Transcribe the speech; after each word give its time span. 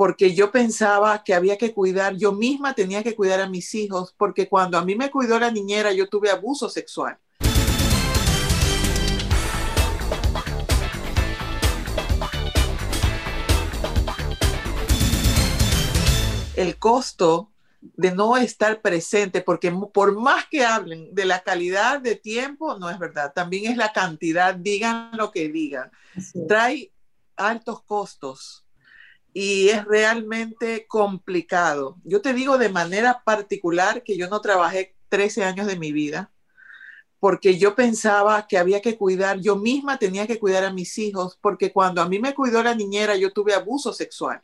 porque 0.00 0.34
yo 0.34 0.50
pensaba 0.50 1.22
que 1.22 1.34
había 1.34 1.58
que 1.58 1.74
cuidar, 1.74 2.16
yo 2.16 2.32
misma 2.32 2.72
tenía 2.72 3.02
que 3.02 3.14
cuidar 3.14 3.38
a 3.42 3.46
mis 3.46 3.74
hijos, 3.74 4.14
porque 4.16 4.48
cuando 4.48 4.78
a 4.78 4.82
mí 4.82 4.94
me 4.94 5.10
cuidó 5.10 5.38
la 5.38 5.50
niñera, 5.50 5.92
yo 5.92 6.08
tuve 6.08 6.30
abuso 6.30 6.70
sexual. 6.70 7.18
El 16.56 16.78
costo 16.78 17.50
de 17.82 18.12
no 18.12 18.38
estar 18.38 18.80
presente, 18.80 19.42
porque 19.42 19.70
por 19.92 20.18
más 20.18 20.46
que 20.46 20.64
hablen 20.64 21.14
de 21.14 21.26
la 21.26 21.40
calidad 21.40 22.00
de 22.00 22.16
tiempo, 22.16 22.78
no 22.78 22.88
es 22.88 22.98
verdad, 22.98 23.34
también 23.34 23.70
es 23.70 23.76
la 23.76 23.92
cantidad, 23.92 24.54
digan 24.54 25.10
lo 25.18 25.30
que 25.30 25.50
digan. 25.50 25.90
Trae 26.48 26.90
altos 27.36 27.82
costos 27.82 28.64
y 29.32 29.68
es 29.68 29.84
realmente 29.84 30.86
complicado. 30.88 31.96
Yo 32.04 32.20
te 32.20 32.32
digo 32.32 32.58
de 32.58 32.68
manera 32.68 33.22
particular 33.24 34.02
que 34.02 34.16
yo 34.16 34.28
no 34.28 34.40
trabajé 34.40 34.94
13 35.08 35.44
años 35.44 35.66
de 35.66 35.78
mi 35.78 35.92
vida 35.92 36.30
porque 37.20 37.58
yo 37.58 37.74
pensaba 37.74 38.46
que 38.48 38.56
había 38.56 38.80
que 38.80 38.96
cuidar, 38.96 39.38
yo 39.40 39.54
misma 39.54 39.98
tenía 39.98 40.26
que 40.26 40.38
cuidar 40.38 40.64
a 40.64 40.72
mis 40.72 40.96
hijos, 40.96 41.38
porque 41.40 41.70
cuando 41.70 42.00
a 42.00 42.08
mí 42.08 42.18
me 42.18 42.34
cuidó 42.34 42.62
la 42.62 42.74
niñera, 42.74 43.14
yo 43.14 43.30
tuve 43.30 43.52
abuso 43.52 43.92
sexual. 43.92 44.40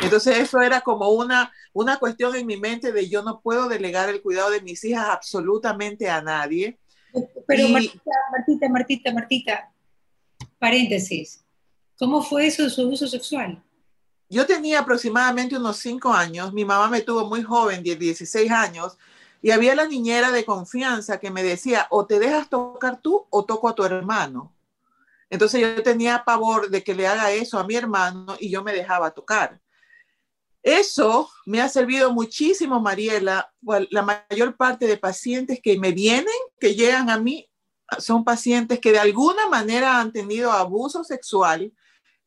Entonces 0.00 0.38
eso 0.38 0.60
era 0.60 0.82
como 0.82 1.08
una, 1.08 1.50
una 1.72 1.96
cuestión 1.96 2.36
en 2.36 2.46
mi 2.46 2.58
mente 2.58 2.92
de 2.92 3.08
yo 3.08 3.22
no 3.22 3.40
puedo 3.40 3.66
delegar 3.66 4.10
el 4.10 4.20
cuidado 4.20 4.50
de 4.50 4.60
mis 4.60 4.84
hijas 4.84 5.08
absolutamente 5.08 6.08
a 6.08 6.20
nadie. 6.20 6.78
Pero 7.46 7.68
Martita, 7.70 8.10
Martita, 8.30 8.68
Martita, 8.68 9.12
Martita, 9.12 9.72
paréntesis, 10.58 11.42
¿cómo 11.98 12.22
fue 12.22 12.46
eso 12.46 12.62
de 12.62 12.70
su 12.70 12.82
abuso 12.82 13.08
sexual? 13.08 13.60
Yo 14.28 14.46
tenía 14.46 14.80
aproximadamente 14.80 15.56
unos 15.56 15.78
cinco 15.78 16.12
años, 16.12 16.52
mi 16.52 16.64
mamá 16.64 16.88
me 16.88 17.00
tuvo 17.00 17.26
muy 17.26 17.42
joven, 17.42 17.82
16 17.82 18.50
años, 18.50 18.98
y 19.40 19.50
había 19.50 19.74
la 19.74 19.86
niñera 19.86 20.30
de 20.30 20.44
confianza 20.44 21.18
que 21.18 21.30
me 21.30 21.42
decía, 21.42 21.86
o 21.90 22.06
te 22.06 22.18
dejas 22.18 22.48
tocar 22.48 23.00
tú 23.00 23.26
o 23.30 23.44
toco 23.44 23.68
a 23.68 23.74
tu 23.74 23.84
hermano. 23.84 24.54
Entonces 25.30 25.60
yo 25.60 25.82
tenía 25.82 26.24
pavor 26.24 26.70
de 26.70 26.82
que 26.82 26.94
le 26.94 27.06
haga 27.06 27.30
eso 27.32 27.58
a 27.58 27.64
mi 27.64 27.76
hermano 27.76 28.36
y 28.40 28.50
yo 28.50 28.62
me 28.62 28.72
dejaba 28.72 29.10
tocar. 29.12 29.60
Eso 30.62 31.30
me 31.46 31.60
ha 31.60 31.68
servido 31.68 32.12
muchísimo, 32.12 32.80
Mariela. 32.80 33.52
La 33.90 34.02
mayor 34.02 34.56
parte 34.56 34.86
de 34.86 34.96
pacientes 34.96 35.60
que 35.62 35.78
me 35.78 35.92
vienen, 35.92 36.34
que 36.58 36.74
llegan 36.74 37.10
a 37.10 37.18
mí, 37.18 37.48
son 37.98 38.24
pacientes 38.24 38.80
que 38.80 38.92
de 38.92 38.98
alguna 38.98 39.48
manera 39.48 40.00
han 40.00 40.12
tenido 40.12 40.52
abuso 40.52 41.04
sexual 41.04 41.72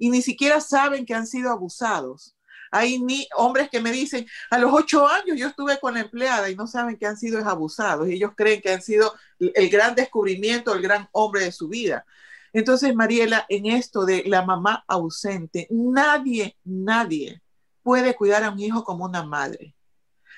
y 0.02 0.10
ni 0.10 0.24
siquiera 0.24 0.60
saben 0.60 1.06
que 1.06 1.14
han 1.14 1.28
sido 1.28 1.52
abusados. 1.52 2.36
Hay 2.72 2.98
ni 2.98 3.28
hombres 3.36 3.70
que 3.70 3.80
me 3.80 3.92
dicen, 3.92 4.26
a 4.50 4.58
los 4.58 4.74
ocho 4.74 5.08
años 5.08 5.38
yo 5.38 5.48
estuve 5.48 5.80
con 5.80 5.94
la 5.94 6.00
empleada 6.00 6.50
y 6.50 6.56
no 6.56 6.66
saben 6.66 6.98
que 6.98 7.06
han 7.06 7.18
sido 7.18 7.38
abusados. 7.48 8.08
Ellos 8.08 8.32
creen 8.36 8.62
que 8.62 8.72
han 8.72 8.82
sido 8.82 9.14
el 9.38 9.70
gran 9.70 9.94
descubrimiento, 9.94 10.74
el 10.74 10.82
gran 10.82 11.08
hombre 11.12 11.44
de 11.44 11.52
su 11.52 11.68
vida. 11.68 12.04
Entonces, 12.52 12.96
Mariela, 12.96 13.46
en 13.48 13.68
esto 13.68 14.04
de 14.04 14.24
la 14.26 14.44
mamá 14.44 14.84
ausente, 14.88 15.68
nadie, 15.70 16.58
nadie 16.64 17.44
puede 17.84 18.16
cuidar 18.16 18.44
a 18.44 18.50
un 18.50 18.60
hijo 18.60 18.84
como 18.84 19.06
una 19.06 19.22
madre. 19.22 19.76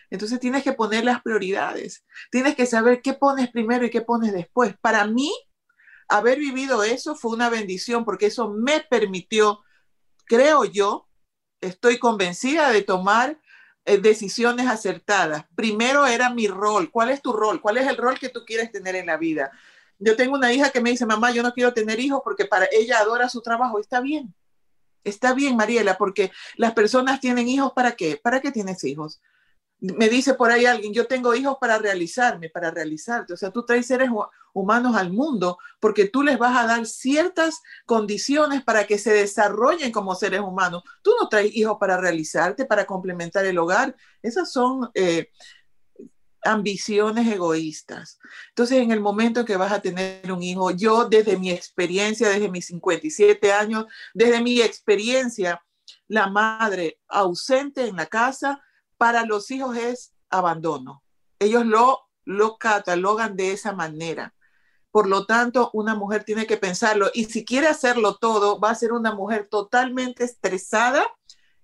Entonces 0.10 0.42
tienes 0.42 0.64
que 0.64 0.74
poner 0.74 1.06
las 1.06 1.22
prioridades. 1.22 2.04
Tienes 2.30 2.56
que 2.56 2.66
saber 2.66 3.02
qué 3.02 3.14
pones 3.14 3.50
primero 3.50 3.86
y 3.86 3.90
qué 3.90 4.02
pones 4.02 4.34
después. 4.34 4.76
Para 4.82 5.08
mí, 5.08 5.32
haber 6.08 6.40
vivido 6.40 6.84
eso 6.84 7.16
fue 7.16 7.32
una 7.32 7.50
bendición 7.50 8.06
porque 8.06 8.28
eso 8.28 8.50
me 8.50 8.82
permitió, 8.82 9.62
creo 10.26 10.66
yo, 10.66 11.08
estoy 11.62 12.00
convencida 12.00 12.72
de 12.72 12.82
tomar 12.82 13.40
eh, 13.86 13.98
decisiones 13.98 14.68
acertadas. 14.68 15.46
Primero 15.56 16.06
era 16.06 16.30
mi 16.30 16.48
rol. 16.48 16.92
¿Cuál 16.92 17.10
es 17.10 17.22
tu 17.22 17.34
rol? 17.34 17.62
¿Cuál 17.62 17.78
es 17.78 17.88
el 17.88 17.98
rol 17.98 18.20
que 18.20 18.30
tú 18.30 18.46
quieres 18.46 18.72
tener 18.72 18.96
en 18.96 19.08
la 19.08 19.18
vida? 19.18 19.52
Yo 20.00 20.16
tengo 20.16 20.36
una 20.36 20.52
hija 20.52 20.70
que 20.70 20.82
me 20.82 20.90
dice, 20.90 21.06
mamá, 21.06 21.32
yo 21.32 21.44
no 21.44 21.54
quiero 21.54 21.74
tener 21.74 22.00
hijos 22.00 22.22
porque 22.24 22.46
para 22.46 22.68
ella 22.72 23.00
adora 23.00 23.30
su 23.30 23.42
trabajo. 23.42 23.80
Está 23.80 24.02
bien. 24.02 24.34
Está 25.04 25.34
bien, 25.34 25.56
Mariela, 25.58 25.98
porque 25.98 26.32
las 26.56 26.74
personas 26.74 27.20
tienen 27.20 27.48
hijos 27.48 27.74
para 27.74 27.94
qué? 27.94 28.20
¿Para 28.22 28.40
qué 28.42 28.52
tienes 28.52 28.84
hijos? 28.84 29.22
me 29.84 30.08
dice 30.08 30.34
por 30.34 30.50
ahí 30.50 30.66
alguien, 30.66 30.94
yo 30.94 31.08
tengo 31.08 31.36
hijos 31.36 31.58
para 31.60 31.78
realizarme, 31.78 32.50
para 32.50 32.72
realizarte. 32.72 33.34
O 33.34 33.38
sea, 33.38 33.52
tú 33.52 33.66
traes 33.66 33.86
seres 33.86 34.10
humanos 34.54 34.96
al 34.96 35.12
mundo 35.12 35.58
porque 35.80 36.08
tú 36.08 36.24
les 36.24 36.38
vas 36.38 36.56
a 36.56 36.68
dar 36.68 36.86
ciertas 36.86 37.62
condiciones 37.86 38.64
para 38.64 38.86
que 38.86 38.98
se 38.98 39.12
desarrollen 39.12 39.92
como 39.92 40.16
seres 40.16 40.42
humanos. 40.42 40.84
Tú 41.02 41.12
no 41.20 41.28
traes 41.28 41.56
hijos 41.56 41.78
para 41.80 42.00
realizarte, 42.00 42.66
para 42.66 42.86
complementar 42.86 43.46
el 43.46 43.58
hogar. 43.58 43.96
Esas 44.22 44.52
son 44.52 44.90
eh, 44.94 45.30
ambiciones 46.44 47.28
egoístas. 47.28 48.20
Entonces, 48.50 48.80
en 48.80 48.92
el 48.92 49.00
momento 49.00 49.42
en 49.42 49.46
que 49.46 49.58
vas 49.58 49.72
a 49.72 49.82
tener 49.82 50.32
un 50.32 50.44
hijo, 50.44 50.72
yo 50.72 51.06
desde 51.06 51.38
mi 51.38 51.52
experiencia, 51.52 52.30
desde 52.30 52.50
mis 52.50 52.68
57 52.68 53.52
años, 53.52 53.86
desde 54.14 54.42
mi 54.42 54.62
experiencia, 54.62 55.64
la 56.08 56.28
madre 56.28 57.00
ausente 57.08 57.88
en 57.88 57.96
la 57.96 58.06
casa, 58.06 58.62
para 58.98 59.26
los 59.26 59.50
hijos 59.52 59.76
es 59.78 60.14
abandono. 60.30 61.04
Ellos 61.40 61.66
lo, 61.66 62.10
lo 62.26 62.58
catalogan 62.58 63.36
de 63.36 63.52
esa 63.52 63.74
manera. 63.74 64.34
Por 64.94 65.10
lo 65.10 65.26
tanto, 65.26 65.72
una 65.74 65.96
mujer 65.96 66.24
tiene 66.24 66.46
que 66.46 66.58
pensarlo 66.58 67.10
y 67.16 67.26
si 67.26 67.44
quiere 67.44 67.66
hacerlo 67.66 68.18
todo, 68.18 68.60
va 68.60 68.70
a 68.70 68.76
ser 68.76 68.94
una 68.94 69.12
mujer 69.12 69.48
totalmente 69.50 70.24
estresada 70.24 71.04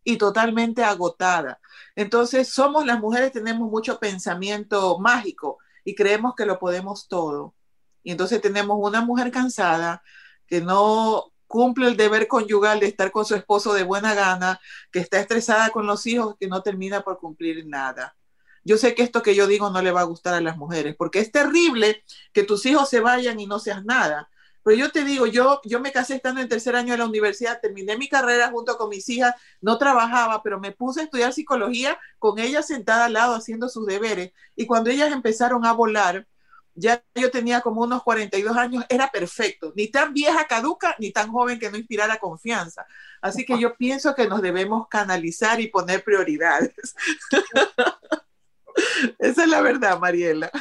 y 0.04 0.18
totalmente 0.18 0.84
agotada. 0.84 1.60
Entonces, 1.96 2.50
somos 2.50 2.88
las 2.88 3.00
mujeres, 3.00 3.32
tenemos 3.32 3.70
mucho 3.70 4.00
pensamiento 4.00 4.98
mágico 4.98 5.60
y 5.86 5.94
creemos 5.94 6.34
que 6.36 6.48
lo 6.48 6.58
podemos 6.58 7.08
todo. 7.08 7.54
Y 8.02 8.10
entonces 8.10 8.42
tenemos 8.42 8.80
una 8.82 9.02
mujer 9.02 9.30
cansada 9.30 10.02
que 10.48 10.62
no 10.62 11.32
cumple 11.46 11.88
el 11.88 11.98
deber 11.98 12.28
conyugal 12.28 12.80
de 12.80 12.88
estar 12.88 13.12
con 13.12 13.26
su 13.26 13.36
esposo 13.36 13.74
de 13.76 13.84
buena 13.84 14.16
gana, 14.16 14.60
que 14.92 15.02
está 15.02 15.20
estresada 15.20 15.70
con 15.70 15.86
los 15.86 16.08
hijos, 16.08 16.36
que 16.40 16.48
no 16.48 16.64
termina 16.64 17.02
por 17.02 17.20
cumplir 17.20 17.64
nada. 17.68 18.16
Yo 18.70 18.78
sé 18.78 18.94
que 18.94 19.02
esto 19.02 19.24
que 19.24 19.34
yo 19.34 19.48
digo 19.48 19.72
no 19.72 19.82
le 19.82 19.90
va 19.90 20.02
a 20.02 20.04
gustar 20.04 20.36
a 20.36 20.42
las 20.42 20.56
mujeres, 20.56 20.96
porque 20.96 21.18
es 21.18 21.32
terrible 21.32 22.04
que 22.32 22.44
tus 22.44 22.68
hijos 22.68 22.88
se 22.88 23.00
vayan 23.00 23.40
y 23.40 23.48
no 23.48 23.58
seas 23.58 23.84
nada. 23.84 24.30
Pero 24.62 24.78
yo 24.78 24.92
te 24.92 25.04
digo, 25.04 25.26
yo, 25.26 25.60
yo 25.64 25.80
me 25.80 25.92
casé 25.92 26.14
estando 26.14 26.40
en 26.40 26.48
tercer 26.48 26.76
año 26.76 26.92
de 26.92 27.00
la 27.00 27.08
universidad, 27.08 27.60
terminé 27.60 27.98
mi 27.98 28.08
carrera 28.08 28.52
junto 28.52 28.78
con 28.78 28.90
mis 28.90 29.10
hijas, 29.10 29.34
no 29.60 29.80
trabajaba, 29.80 30.44
pero 30.44 30.60
me 30.60 30.72
puse 30.72 31.02
a 31.02 31.04
estudiar 31.06 31.34
psicología 31.34 31.98
con 32.20 32.38
ellas 32.38 32.68
sentada 32.68 33.06
al 33.06 33.14
lado 33.14 33.34
haciendo 33.34 33.70
sus 33.70 33.88
deberes. 33.88 34.34
Y 34.56 34.68
cuando 34.68 34.92
ellas 34.92 35.12
empezaron 35.12 35.66
a 35.66 35.74
volar, 35.74 36.28
ya 36.76 37.04
yo 37.16 37.32
tenía 37.32 37.62
como 37.62 37.82
unos 37.82 38.04
42 38.04 38.56
años, 38.56 38.86
era 38.88 39.08
perfecto, 39.10 39.74
ni 39.76 39.88
tan 39.88 40.14
vieja 40.14 40.46
caduca, 40.46 40.96
ni 41.00 41.12
tan 41.12 41.32
joven 41.32 41.58
que 41.58 41.72
no 41.72 41.78
inspirara 41.78 42.20
confianza. 42.20 42.86
Así 43.20 43.48
que 43.48 43.58
yo 43.58 43.76
pienso 43.76 44.14
que 44.14 44.28
nos 44.28 44.44
debemos 44.44 44.88
canalizar 44.90 45.60
y 45.60 45.70
poner 45.70 46.04
prioridades. 46.04 46.76
Esa 49.20 49.44
es 49.44 49.50
la 49.50 49.62
verdad, 49.62 50.00
Mariela. 50.00 50.52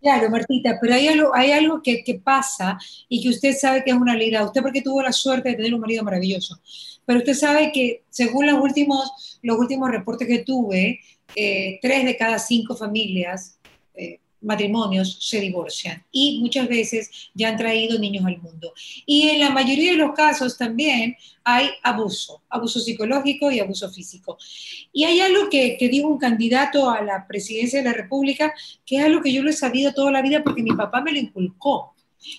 Claro, 0.00 0.30
Martita, 0.30 0.78
pero 0.80 0.94
hay 0.94 1.08
algo, 1.08 1.34
hay 1.34 1.50
algo 1.50 1.82
que, 1.82 2.20
pasa 2.22 2.78
y 3.08 3.22
que 3.22 3.30
usted 3.30 3.56
sabe 3.56 3.82
que 3.82 3.90
es 3.90 3.96
una 3.96 4.12
realidad. 4.14 4.44
Usted 4.44 4.62
porque 4.62 4.82
tuvo 4.82 5.02
la 5.02 5.12
suerte 5.12 5.48
de 5.48 5.56
tener 5.56 5.74
un 5.74 5.80
marido 5.80 6.04
maravilloso, 6.04 6.60
pero 7.04 7.18
usted 7.18 7.34
sabe 7.34 7.72
que 7.72 8.04
según 8.08 8.46
los 8.46 8.60
últimos, 8.60 9.40
los 9.42 9.58
últimos 9.58 9.90
reportes 9.90 10.28
que 10.28 10.44
tuve, 10.44 11.00
eh, 11.34 11.78
tres 11.82 12.04
de 12.04 12.16
cada 12.16 12.38
cinco 12.38 12.76
familias 12.76 13.58
eh, 13.94 14.20
matrimonios 14.46 15.18
se 15.20 15.40
divorcian 15.40 16.04
y 16.12 16.38
muchas 16.40 16.68
veces 16.68 17.10
ya 17.34 17.48
han 17.48 17.56
traído 17.56 17.98
niños 17.98 18.24
al 18.24 18.38
mundo. 18.38 18.72
Y 19.04 19.28
en 19.28 19.40
la 19.40 19.50
mayoría 19.50 19.90
de 19.90 19.98
los 19.98 20.12
casos 20.12 20.56
también 20.56 21.16
hay 21.44 21.70
abuso, 21.82 22.42
abuso 22.48 22.80
psicológico 22.80 23.50
y 23.50 23.60
abuso 23.60 23.90
físico. 23.90 24.38
Y 24.92 25.04
hay 25.04 25.20
algo 25.20 25.50
que, 25.50 25.76
que 25.78 25.88
dijo 25.88 26.08
un 26.08 26.18
candidato 26.18 26.88
a 26.88 27.02
la 27.02 27.26
presidencia 27.26 27.80
de 27.80 27.84
la 27.84 27.92
República, 27.92 28.54
que 28.84 28.98
es 28.98 29.04
algo 29.04 29.20
que 29.20 29.32
yo 29.32 29.42
lo 29.42 29.50
he 29.50 29.52
sabido 29.52 29.92
toda 29.92 30.10
la 30.12 30.22
vida 30.22 30.42
porque 30.42 30.62
mi 30.62 30.72
papá 30.72 31.00
me 31.00 31.12
lo 31.12 31.18
inculcó. 31.18 31.94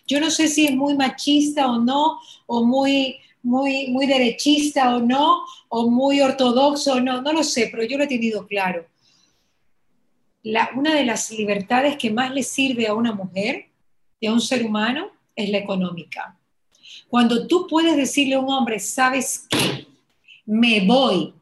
Yo 0.07 0.19
no 0.19 0.31
sé 0.31 0.47
si 0.47 0.65
es 0.65 0.75
muy 0.75 0.95
machista 0.95 1.69
o 1.69 1.79
no, 1.79 2.19
o 2.45 2.63
muy, 2.65 3.17
muy, 3.43 3.89
muy 3.89 4.07
derechista 4.07 4.95
o 4.95 4.99
no, 4.99 5.43
o 5.69 5.89
muy 5.89 6.21
ortodoxo 6.21 6.93
o 6.93 6.99
no, 6.99 7.21
no 7.21 7.33
lo 7.33 7.43
sé, 7.43 7.69
pero 7.71 7.83
yo 7.83 7.97
lo 7.97 8.05
he 8.05 8.07
tenido 8.07 8.47
claro 8.47 8.85
una 10.75 10.93
de 10.93 11.05
las 11.05 11.31
libertades 11.31 11.97
que 11.97 12.11
más 12.11 12.31
le 12.31 12.43
sirve 12.43 12.87
a 12.87 12.93
una 12.93 13.13
mujer 13.13 13.67
y 14.19 14.27
a 14.27 14.33
un 14.33 14.41
ser 14.41 14.65
humano 14.65 15.11
es 15.35 15.49
la 15.49 15.57
económica. 15.57 16.37
Cuando 17.09 17.47
tú 17.47 17.67
puedes 17.67 17.95
decirle 17.95 18.35
a 18.35 18.39
un 18.39 18.49
hombre, 18.49 18.79
sabes 18.79 19.45
qué, 19.49 19.87
me 20.45 20.85
voy, 20.85 21.33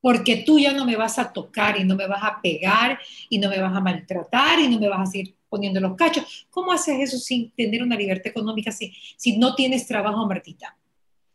porque 0.00 0.36
tú 0.36 0.58
ya 0.58 0.72
no 0.72 0.84
me 0.84 0.96
vas 0.96 1.18
a 1.18 1.32
tocar 1.32 1.78
y 1.78 1.84
no 1.84 1.94
me 1.94 2.06
vas 2.06 2.22
a 2.22 2.40
pegar 2.40 2.98
y 3.28 3.38
no 3.38 3.48
me 3.48 3.60
vas 3.60 3.74
a 3.74 3.80
maltratar 3.80 4.58
y 4.60 4.68
no 4.68 4.80
me 4.80 4.88
vas 4.88 5.08
a 5.08 5.12
seguir 5.12 5.34
poniendo 5.48 5.80
los 5.80 5.96
cachos. 5.96 6.46
¿Cómo 6.50 6.72
haces 6.72 6.98
eso 7.00 7.18
sin 7.18 7.50
tener 7.50 7.82
una 7.82 7.96
libertad 7.96 8.28
económica 8.28 8.72
si, 8.72 8.92
si 9.16 9.36
no 9.38 9.54
tienes 9.54 9.86
trabajo, 9.86 10.26
Martita? 10.26 10.76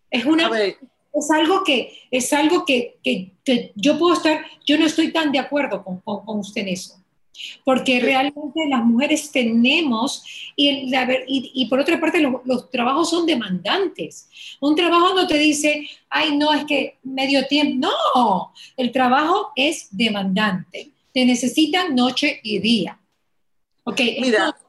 Es 0.09 0.25
una... 0.25 0.49
es 0.59 1.31
algo 1.31 1.63
que, 1.63 2.07
es 2.11 2.31
algo 2.33 2.65
que, 2.65 2.97
que, 3.03 3.31
que, 3.43 3.71
yo 3.75 3.97
puedo 3.97 4.13
estar, 4.13 4.45
yo 4.65 4.77
no 4.77 4.85
estoy 4.85 5.11
tan 5.11 5.31
de 5.31 5.39
acuerdo 5.39 5.83
con, 5.83 5.99
con, 6.01 6.25
con 6.25 6.39
usted 6.39 6.61
en 6.61 6.67
eso. 6.69 6.95
Porque 7.63 7.99
realmente 7.99 8.67
las 8.67 8.83
mujeres 8.83 9.31
tenemos, 9.31 10.23
y, 10.55 10.89
la, 10.89 11.07
y, 11.27 11.51
y 11.53 11.65
por 11.67 11.79
otra 11.79 11.99
parte 11.99 12.19
los, 12.19 12.33
los, 12.45 12.69
trabajos 12.71 13.09
son 13.09 13.25
demandantes. 13.25 14.29
Un 14.59 14.75
trabajo 14.75 15.13
no 15.13 15.27
te 15.27 15.37
dice, 15.37 15.87
ay, 16.09 16.37
no, 16.37 16.53
es 16.53 16.65
que 16.65 16.97
medio 17.03 17.45
tiempo. 17.47 17.87
No, 17.87 18.53
el 18.75 18.91
trabajo 18.91 19.51
es 19.55 19.87
demandante. 19.91 20.91
Te 21.13 21.25
necesitan 21.25 21.95
noche 21.95 22.39
y 22.43 22.59
día. 22.59 22.99
Ok. 23.83 23.99
Mira, 24.21 24.45
entonces, 24.45 24.67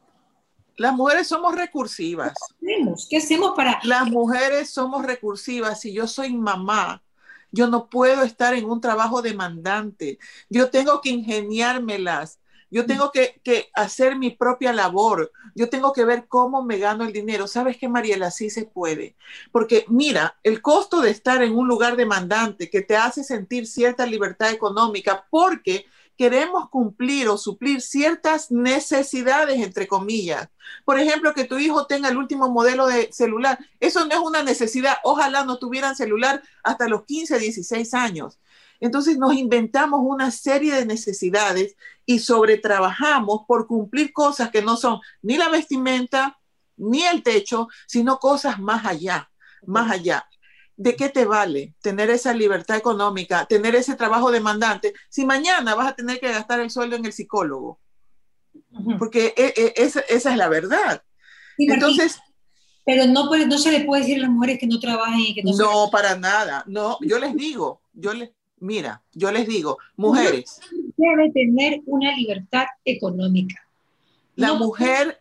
las 0.78 0.94
mujeres 0.94 1.26
somos 1.26 1.56
recursivas. 1.56 2.34
¿Qué 2.60 2.74
hacemos? 2.74 3.06
¿Qué 3.10 3.16
hacemos 3.16 3.52
para...? 3.56 3.80
Las 3.82 4.08
mujeres 4.08 4.70
somos 4.70 5.04
recursivas. 5.04 5.80
Si 5.80 5.92
yo 5.92 6.06
soy 6.06 6.32
mamá, 6.32 7.02
yo 7.50 7.66
no 7.66 7.88
puedo 7.88 8.22
estar 8.22 8.54
en 8.54 8.64
un 8.64 8.80
trabajo 8.80 9.20
demandante. 9.20 10.18
Yo 10.48 10.70
tengo 10.70 11.00
que 11.00 11.10
ingeniármelas. 11.10 12.37
Yo 12.70 12.86
tengo 12.86 13.10
que, 13.12 13.40
hacer 13.74 14.16
mi 14.16 14.30
propia 14.30 14.72
labor. 14.72 15.32
Yo 15.54 15.68
tengo 15.68 15.92
que 15.92 16.04
ver 16.04 16.26
cómo 16.28 16.62
me 16.62 16.78
gano 16.78 17.04
el 17.04 17.12
dinero. 17.12 17.46
¿Sabes 17.46 17.76
qué, 17.78 17.88
Mariela? 17.88 18.30
Sí 18.30 18.50
se 18.50 18.66
puede. 18.66 19.16
Porque 19.52 19.84
mira, 19.88 20.38
el 20.42 20.60
costo 20.60 21.00
de 21.00 21.10
estar 21.10 21.42
en 21.42 21.56
un 21.56 21.66
lugar 21.66 21.96
demandante 21.96 22.68
que 22.70 22.82
te 22.82 22.96
hace 22.96 23.24
sentir 23.24 23.66
cierta 23.66 24.06
libertad 24.06 24.50
económica, 24.50 25.26
porque 25.30 25.86
queremos 26.18 26.68
cumplir 26.68 27.28
o 27.28 27.38
suplir 27.38 27.80
ciertas 27.80 28.50
necesidades, 28.50 29.60
entre 29.60 29.86
comillas. 29.86 30.48
Por 30.84 30.98
ejemplo, 30.98 31.32
que 31.32 31.44
tu 31.44 31.58
hijo 31.58 31.86
tenga 31.86 32.08
el 32.08 32.18
último 32.18 32.50
modelo 32.50 32.88
de 32.88 33.10
celular. 33.12 33.58
Eso 33.78 34.04
no 34.04 34.12
es 34.12 34.18
una 34.18 34.42
necesidad. 34.42 34.96
Ojalá 35.04 35.44
no 35.44 35.58
tuvieran 35.58 35.94
celular 35.94 36.42
hasta 36.64 36.88
los 36.88 37.04
15, 37.04 37.38
16 37.38 37.94
años. 37.94 38.38
Entonces 38.80 39.18
nos 39.18 39.34
inventamos 39.34 40.00
una 40.02 40.30
serie 40.30 40.74
de 40.74 40.86
necesidades 40.86 41.74
y 42.06 42.20
sobretrabajamos 42.20 43.42
por 43.46 43.66
cumplir 43.66 44.12
cosas 44.12 44.50
que 44.50 44.62
no 44.62 44.76
son 44.76 45.00
ni 45.22 45.36
la 45.36 45.48
vestimenta, 45.48 46.38
ni 46.76 47.02
el 47.02 47.22
techo, 47.22 47.68
sino 47.86 48.18
cosas 48.18 48.60
más 48.60 48.86
allá, 48.86 49.30
más 49.66 49.90
allá. 49.90 50.28
¿de 50.78 50.94
qué 50.94 51.08
te 51.08 51.24
vale 51.24 51.74
tener 51.82 52.08
esa 52.08 52.32
libertad 52.32 52.76
económica, 52.76 53.44
tener 53.46 53.74
ese 53.74 53.96
trabajo 53.96 54.30
demandante, 54.30 54.94
si 55.10 55.26
mañana 55.26 55.74
vas 55.74 55.88
a 55.88 55.96
tener 55.96 56.20
que 56.20 56.30
gastar 56.30 56.60
el 56.60 56.70
sueldo 56.70 56.96
en 56.96 57.04
el 57.04 57.12
psicólogo? 57.12 57.80
Porque 58.98 59.34
e, 59.36 59.52
e, 59.56 59.72
esa, 59.76 60.00
esa, 60.00 60.30
es 60.30 60.36
la 60.36 60.48
verdad. 60.48 61.02
Sí, 61.56 61.66
Entonces... 61.68 62.18
Pero 62.86 63.06
no, 63.06 63.28
no 63.36 63.58
se 63.58 63.72
le 63.72 63.84
puede 63.84 64.02
decir 64.02 64.18
a 64.18 64.22
las 64.22 64.30
mujeres 64.30 64.58
que 64.58 64.66
no 64.66 64.78
trabajen 64.78 65.20
y 65.20 65.34
que 65.34 65.42
no... 65.42 65.50
No, 65.54 65.86
se... 65.86 65.92
para 65.92 66.16
nada. 66.16 66.64
No, 66.66 66.96
yo 67.02 67.18
les 67.18 67.34
digo, 67.36 67.82
yo 67.92 68.14
les, 68.14 68.30
mira, 68.60 69.02
yo 69.12 69.30
les 69.32 69.46
digo, 69.46 69.78
mujeres. 69.96 70.60
Debe 70.96 71.30
tener 71.32 71.80
una 71.86 72.14
libertad 72.16 72.66
económica. 72.84 73.56
La 74.36 74.48
no 74.48 74.56
mujer... 74.56 75.18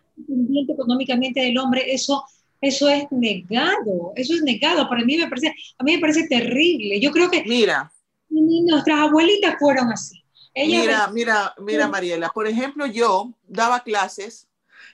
Económicamente 0.68 1.42
del 1.42 1.60
hombre, 1.60 1.94
eso 1.94 2.26
eso 2.62 2.90
es 2.90 3.06
negado, 3.12 4.14
eso 4.16 4.34
es 4.34 4.42
negado. 4.42 4.90
Para 4.90 5.06
mí 5.06 5.18
me 5.18 5.28
parece, 5.28 5.54
a 5.78 5.84
mí 5.84 5.96
me 5.96 6.00
parece 6.00 6.28
terrible. 6.28 7.00
Yo 7.00 7.12
creo 7.12 7.30
que 7.30 7.44
mira, 7.44 7.92
nuestras 8.30 9.00
abuelitas 9.00 9.56
fueron 9.60 9.92
así. 9.92 10.24
Ellas 10.54 10.82
mira, 10.82 11.08
mira, 11.14 11.54
mira, 11.60 11.88
Mariela. 11.88 12.30
Por 12.30 12.48
ejemplo, 12.48 12.88
yo 12.88 13.32
daba 13.48 13.82
clases, 13.82 14.48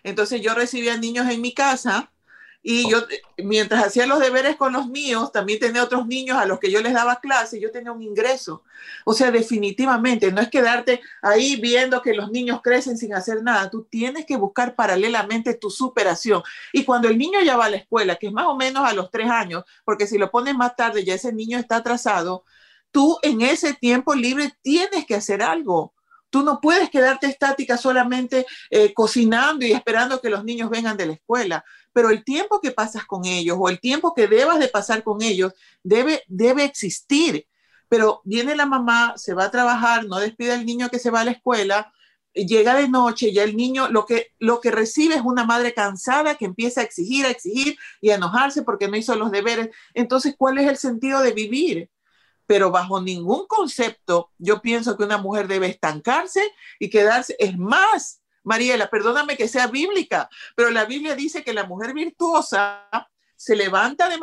entonces 0.03 0.41
yo 0.41 0.53
recibía 0.53 0.97
niños 0.97 1.29
en 1.29 1.41
mi 1.41 1.53
casa 1.53 2.11
y 2.65 2.89
yo, 2.89 3.05
mientras 3.39 3.83
hacía 3.83 4.05
los 4.07 4.19
deberes 4.19 4.55
con 4.55 4.71
los 4.71 4.87
míos, 4.87 5.33
también 5.33 5.59
tenía 5.59 5.83
otros 5.83 6.07
niños 6.07 6.37
a 6.37 6.45
los 6.45 6.59
que 6.59 6.71
yo 6.71 6.81
les 6.81 6.93
daba 6.93 7.19
clase, 7.19 7.59
yo 7.59 7.71
tenía 7.71 7.91
un 7.91 8.01
ingreso. 8.01 8.63
O 9.03 9.13
sea, 9.13 9.31
definitivamente, 9.31 10.31
no 10.31 10.39
es 10.39 10.47
quedarte 10.47 11.01
ahí 11.21 11.57
viendo 11.57 12.01
que 12.01 12.13
los 12.13 12.31
niños 12.31 12.61
crecen 12.63 12.97
sin 12.97 13.13
hacer 13.13 13.43
nada. 13.43 13.69
Tú 13.69 13.83
tienes 13.83 14.25
que 14.25 14.37
buscar 14.37 14.75
paralelamente 14.75 15.55
tu 15.55 15.69
superación. 15.69 16.41
Y 16.71 16.85
cuando 16.85 17.09
el 17.09 17.17
niño 17.17 17.41
ya 17.41 17.57
va 17.57 17.65
a 17.65 17.69
la 17.69 17.77
escuela, 17.77 18.15
que 18.15 18.27
es 18.27 18.33
más 18.33 18.45
o 18.45 18.55
menos 18.55 18.87
a 18.87 18.93
los 18.93 19.11
tres 19.11 19.29
años, 19.29 19.65
porque 19.83 20.07
si 20.07 20.17
lo 20.17 20.31
pones 20.31 20.55
más 20.55 20.77
tarde, 20.77 21.03
ya 21.03 21.15
ese 21.15 21.33
niño 21.33 21.57
está 21.57 21.77
atrasado, 21.77 22.45
tú 22.91 23.17
en 23.23 23.41
ese 23.41 23.73
tiempo 23.73 24.15
libre 24.15 24.53
tienes 24.61 25.05
que 25.05 25.15
hacer 25.15 25.41
algo. 25.41 25.93
Tú 26.29 26.43
no 26.43 26.61
puedes 26.61 26.89
quedarte 26.89 27.27
estática 27.27 27.77
solamente 27.77 28.45
eh, 28.71 28.93
cocinando 28.93 29.65
y 29.65 29.73
esperando 29.73 30.19
que 30.19 30.31
los 30.31 30.43
niños 30.43 30.69
vengan 30.69 30.97
de 30.97 31.05
la 31.05 31.13
escuela 31.13 31.63
pero 31.93 32.09
el 32.09 32.23
tiempo 32.23 32.59
que 32.59 32.71
pasas 32.71 33.05
con 33.05 33.25
ellos 33.25 33.57
o 33.59 33.69
el 33.69 33.79
tiempo 33.79 34.13
que 34.13 34.27
debas 34.27 34.59
de 34.59 34.67
pasar 34.67 35.03
con 35.03 35.21
ellos 35.21 35.53
debe, 35.83 36.23
debe 36.27 36.65
existir. 36.65 37.47
Pero 37.87 38.21
viene 38.25 38.55
la 38.55 38.65
mamá, 38.65 39.13
se 39.15 39.35
va 39.35 39.45
a 39.45 39.51
trabajar, 39.51 40.05
no 40.05 40.19
despide 40.19 40.53
al 40.53 40.65
niño 40.65 40.89
que 40.89 40.99
se 40.99 41.11
va 41.11 41.21
a 41.21 41.25
la 41.25 41.31
escuela, 41.31 41.93
llega 42.33 42.75
de 42.75 42.89
noche, 42.89 43.31
ya 43.31 43.43
el 43.43 43.55
niño 43.55 43.89
lo 43.89 44.05
que, 44.05 44.31
lo 44.39 44.59
que 44.59 44.71
recibe 44.71 45.15
es 45.15 45.21
una 45.21 45.45
madre 45.45 45.73
cansada 45.73 46.35
que 46.35 46.45
empieza 46.45 46.81
a 46.81 46.83
exigir, 46.83 47.25
a 47.25 47.29
exigir 47.29 47.77
y 48.01 48.09
a 48.09 48.15
enojarse 48.15 48.63
porque 48.63 48.87
no 48.87 48.97
hizo 48.97 49.15
los 49.15 49.31
deberes. 49.31 49.69
Entonces, 49.93 50.35
¿cuál 50.37 50.57
es 50.57 50.67
el 50.67 50.77
sentido 50.77 51.21
de 51.21 51.33
vivir? 51.33 51.91
Pero 52.47 52.71
bajo 52.71 52.99
ningún 52.99 53.45
concepto 53.47 54.31
yo 54.37 54.61
pienso 54.61 54.97
que 54.97 55.03
una 55.03 55.17
mujer 55.17 55.47
debe 55.47 55.67
estancarse 55.67 56.41
y 56.79 56.89
quedarse. 56.89 57.35
Es 57.37 57.57
más, 57.57 58.22
Mariela, 58.43 58.89
perdóname 58.89 59.37
que 59.37 59.47
sea 59.47 59.67
bíblica, 59.67 60.29
pero 60.55 60.69
la 60.69 60.85
Biblia 60.85 61.15
dice 61.15 61.43
que 61.43 61.53
la 61.53 61.65
mujer 61.65 61.93
virtuosa 61.93 62.89
se 63.35 63.55
levanta 63.55 64.09
de 64.09 64.17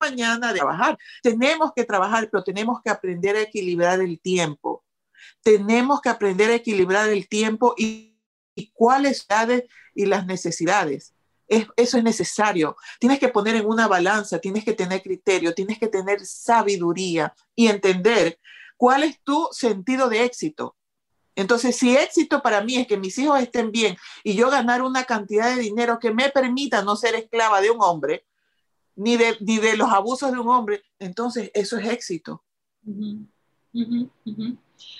mañana 0.00 0.52
de 0.52 0.58
trabajar. 0.58 0.98
Tenemos 1.22 1.72
que 1.74 1.84
trabajar, 1.84 2.28
pero 2.30 2.44
tenemos 2.44 2.80
que 2.82 2.90
aprender 2.90 3.36
a 3.36 3.42
equilibrar 3.42 4.00
el 4.00 4.20
tiempo. 4.20 4.84
Tenemos 5.42 6.00
que 6.00 6.08
aprender 6.08 6.50
a 6.50 6.54
equilibrar 6.54 7.08
el 7.10 7.28
tiempo 7.28 7.74
y, 7.76 8.18
y 8.54 8.70
cuáles 8.72 9.26
y 9.94 10.06
las 10.06 10.26
necesidades. 10.26 11.14
Es, 11.48 11.66
eso 11.76 11.98
es 11.98 12.04
necesario. 12.04 12.76
Tienes 13.00 13.18
que 13.18 13.28
poner 13.28 13.56
en 13.56 13.66
una 13.66 13.88
balanza, 13.88 14.38
tienes 14.38 14.64
que 14.64 14.74
tener 14.74 15.02
criterio, 15.02 15.54
tienes 15.54 15.78
que 15.78 15.88
tener 15.88 16.24
sabiduría 16.24 17.34
y 17.56 17.68
entender 17.68 18.38
cuál 18.76 19.02
es 19.02 19.20
tu 19.22 19.48
sentido 19.50 20.08
de 20.08 20.24
éxito. 20.24 20.76
Entonces, 21.34 21.76
si 21.76 21.96
éxito 21.96 22.42
para 22.42 22.62
mí 22.62 22.76
es 22.76 22.86
que 22.86 22.96
mis 22.96 23.16
hijos 23.18 23.40
estén 23.40 23.70
bien 23.70 23.96
y 24.24 24.34
yo 24.34 24.50
ganar 24.50 24.82
una 24.82 25.04
cantidad 25.04 25.54
de 25.54 25.62
dinero 25.62 25.98
que 25.98 26.12
me 26.12 26.30
permita 26.30 26.82
no 26.82 26.96
ser 26.96 27.14
esclava 27.14 27.60
de 27.60 27.70
un 27.70 27.78
hombre, 27.80 28.26
ni 28.96 29.16
de, 29.16 29.36
ni 29.40 29.58
de 29.58 29.76
los 29.76 29.90
abusos 29.90 30.32
de 30.32 30.38
un 30.38 30.48
hombre, 30.48 30.82
entonces 30.98 31.52
eso 31.54 31.78
es 31.78 31.88
éxito. 31.88 32.42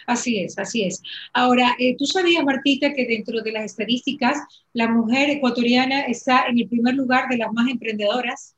Así 0.07 0.39
es, 0.41 0.59
así 0.59 0.85
es. 0.85 1.03
Ahora, 1.33 1.77
eh, 1.79 1.97
¿tú 1.97 2.07
sabías, 2.07 2.45
Martita, 2.45 2.93
que 2.93 3.07
dentro 3.07 3.41
de 3.41 3.53
las 3.53 3.65
estadísticas, 3.65 4.39
la 4.73 4.89
mujer 4.89 5.31
ecuatoriana 5.31 6.03
está 6.03 6.47
en 6.47 6.59
el 6.59 6.69
primer 6.69 6.95
lugar 6.95 7.29
de 7.29 7.39
las 7.39 7.53
más 7.53 7.69
emprendedoras? 7.69 8.55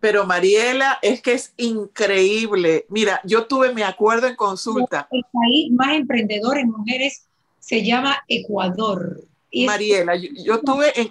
Pero 0.00 0.26
Mariela, 0.26 0.98
es 1.00 1.22
que 1.22 1.34
es 1.34 1.54
increíble. 1.56 2.86
Mira, 2.88 3.20
yo 3.24 3.46
tuve, 3.46 3.72
me 3.72 3.84
acuerdo 3.84 4.26
en 4.26 4.34
consulta. 4.34 5.06
El 5.12 5.22
país 5.32 5.70
más 5.70 5.94
emprendedor 5.94 6.58
en 6.58 6.70
mujeres 6.70 7.28
se 7.60 7.84
llama 7.84 8.18
Ecuador. 8.26 9.20
Mariela, 9.66 10.16
yo, 10.16 10.28
yo, 10.44 10.60
tuve 10.60 10.98
en, 10.98 11.10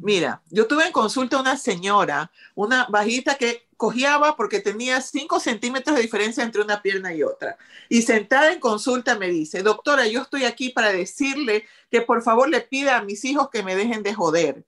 mira, 0.00 0.42
yo 0.50 0.66
tuve 0.66 0.86
en 0.86 0.92
consulta 0.92 1.38
una 1.38 1.56
señora, 1.56 2.30
una 2.54 2.86
bajita 2.88 3.34
que 3.34 3.65
cojeaba 3.76 4.36
porque 4.36 4.60
tenía 4.60 5.00
5 5.00 5.38
centímetros 5.40 5.96
de 5.96 6.02
diferencia 6.02 6.42
entre 6.42 6.62
una 6.62 6.82
pierna 6.82 7.14
y 7.14 7.22
otra. 7.22 7.56
Y 7.88 8.02
sentada 8.02 8.52
en 8.52 8.60
consulta 8.60 9.18
me 9.18 9.28
dice, 9.28 9.62
doctora, 9.62 10.06
yo 10.06 10.22
estoy 10.22 10.44
aquí 10.44 10.70
para 10.70 10.92
decirle 10.92 11.64
que 11.90 12.00
por 12.00 12.22
favor 12.22 12.48
le 12.48 12.60
pida 12.60 12.96
a 12.96 13.02
mis 13.02 13.24
hijos 13.24 13.50
que 13.50 13.62
me 13.62 13.76
dejen 13.76 14.02
de 14.02 14.14
joder, 14.14 14.64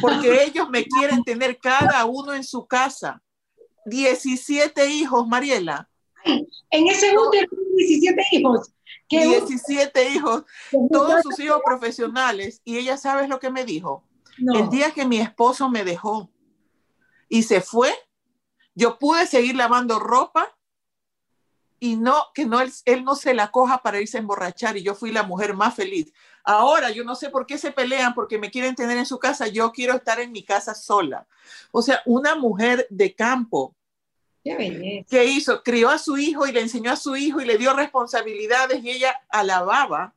porque 0.00 0.42
ellos 0.44 0.68
me 0.70 0.84
quieren 0.84 1.24
tener 1.24 1.58
cada 1.58 2.04
uno 2.04 2.34
en 2.34 2.44
su 2.44 2.66
casa. 2.66 3.22
17 3.86 4.86
hijos, 4.86 5.26
Mariela. 5.26 5.88
En 6.24 6.86
ese 6.86 7.16
útero, 7.18 7.48
17 7.76 8.22
hijos. 8.32 8.72
17 9.08 10.08
hijos, 10.10 10.44
todos 10.90 11.22
sus 11.22 11.38
hijos 11.40 11.60
profesionales. 11.64 12.60
Y 12.64 12.78
ella, 12.78 12.96
¿sabes 12.96 13.28
lo 13.28 13.38
que 13.38 13.50
me 13.50 13.64
dijo? 13.64 14.04
No. 14.38 14.58
El 14.58 14.70
día 14.70 14.92
que 14.92 15.04
mi 15.04 15.18
esposo 15.18 15.68
me 15.68 15.84
dejó 15.84 16.30
y 17.28 17.42
se 17.42 17.60
fue, 17.60 17.92
yo 18.74 18.98
pude 18.98 19.26
seguir 19.26 19.56
lavando 19.56 19.98
ropa 19.98 20.56
y 21.78 21.96
no, 21.96 22.26
que 22.34 22.46
no, 22.46 22.60
él, 22.60 22.72
él, 22.84 23.04
no 23.04 23.16
se 23.16 23.34
la 23.34 23.50
coja 23.50 23.82
para 23.82 24.00
irse 24.00 24.16
a 24.16 24.20
emborrachar 24.20 24.76
y 24.76 24.82
yo 24.82 24.94
fui 24.94 25.10
la 25.10 25.24
mujer 25.24 25.54
más 25.54 25.74
feliz. 25.74 26.12
Ahora 26.44 26.90
yo 26.90 27.04
no 27.04 27.14
sé 27.14 27.30
por 27.30 27.46
qué 27.46 27.58
se 27.58 27.72
pelean, 27.72 28.14
porque 28.14 28.38
me 28.38 28.50
quieren 28.50 28.74
tener 28.74 28.96
en 28.98 29.06
su 29.06 29.18
casa, 29.18 29.48
yo 29.48 29.72
quiero 29.72 29.94
estar 29.94 30.20
en 30.20 30.32
mi 30.32 30.44
casa 30.44 30.74
sola. 30.74 31.26
O 31.72 31.82
sea, 31.82 32.00
una 32.06 32.36
mujer 32.36 32.86
de 32.90 33.14
campo 33.14 33.74
¿Qué 35.08 35.24
hizo? 35.24 35.62
Crió 35.62 35.88
a 35.88 35.98
su 35.98 36.18
hijo 36.18 36.46
y 36.46 36.52
le 36.52 36.60
enseñó 36.60 36.90
a 36.90 36.96
su 36.96 37.14
hijo 37.14 37.40
y 37.40 37.44
le 37.44 37.58
dio 37.58 37.74
responsabilidades 37.74 38.82
y 38.82 38.90
ella 38.90 39.20
alababa 39.28 40.14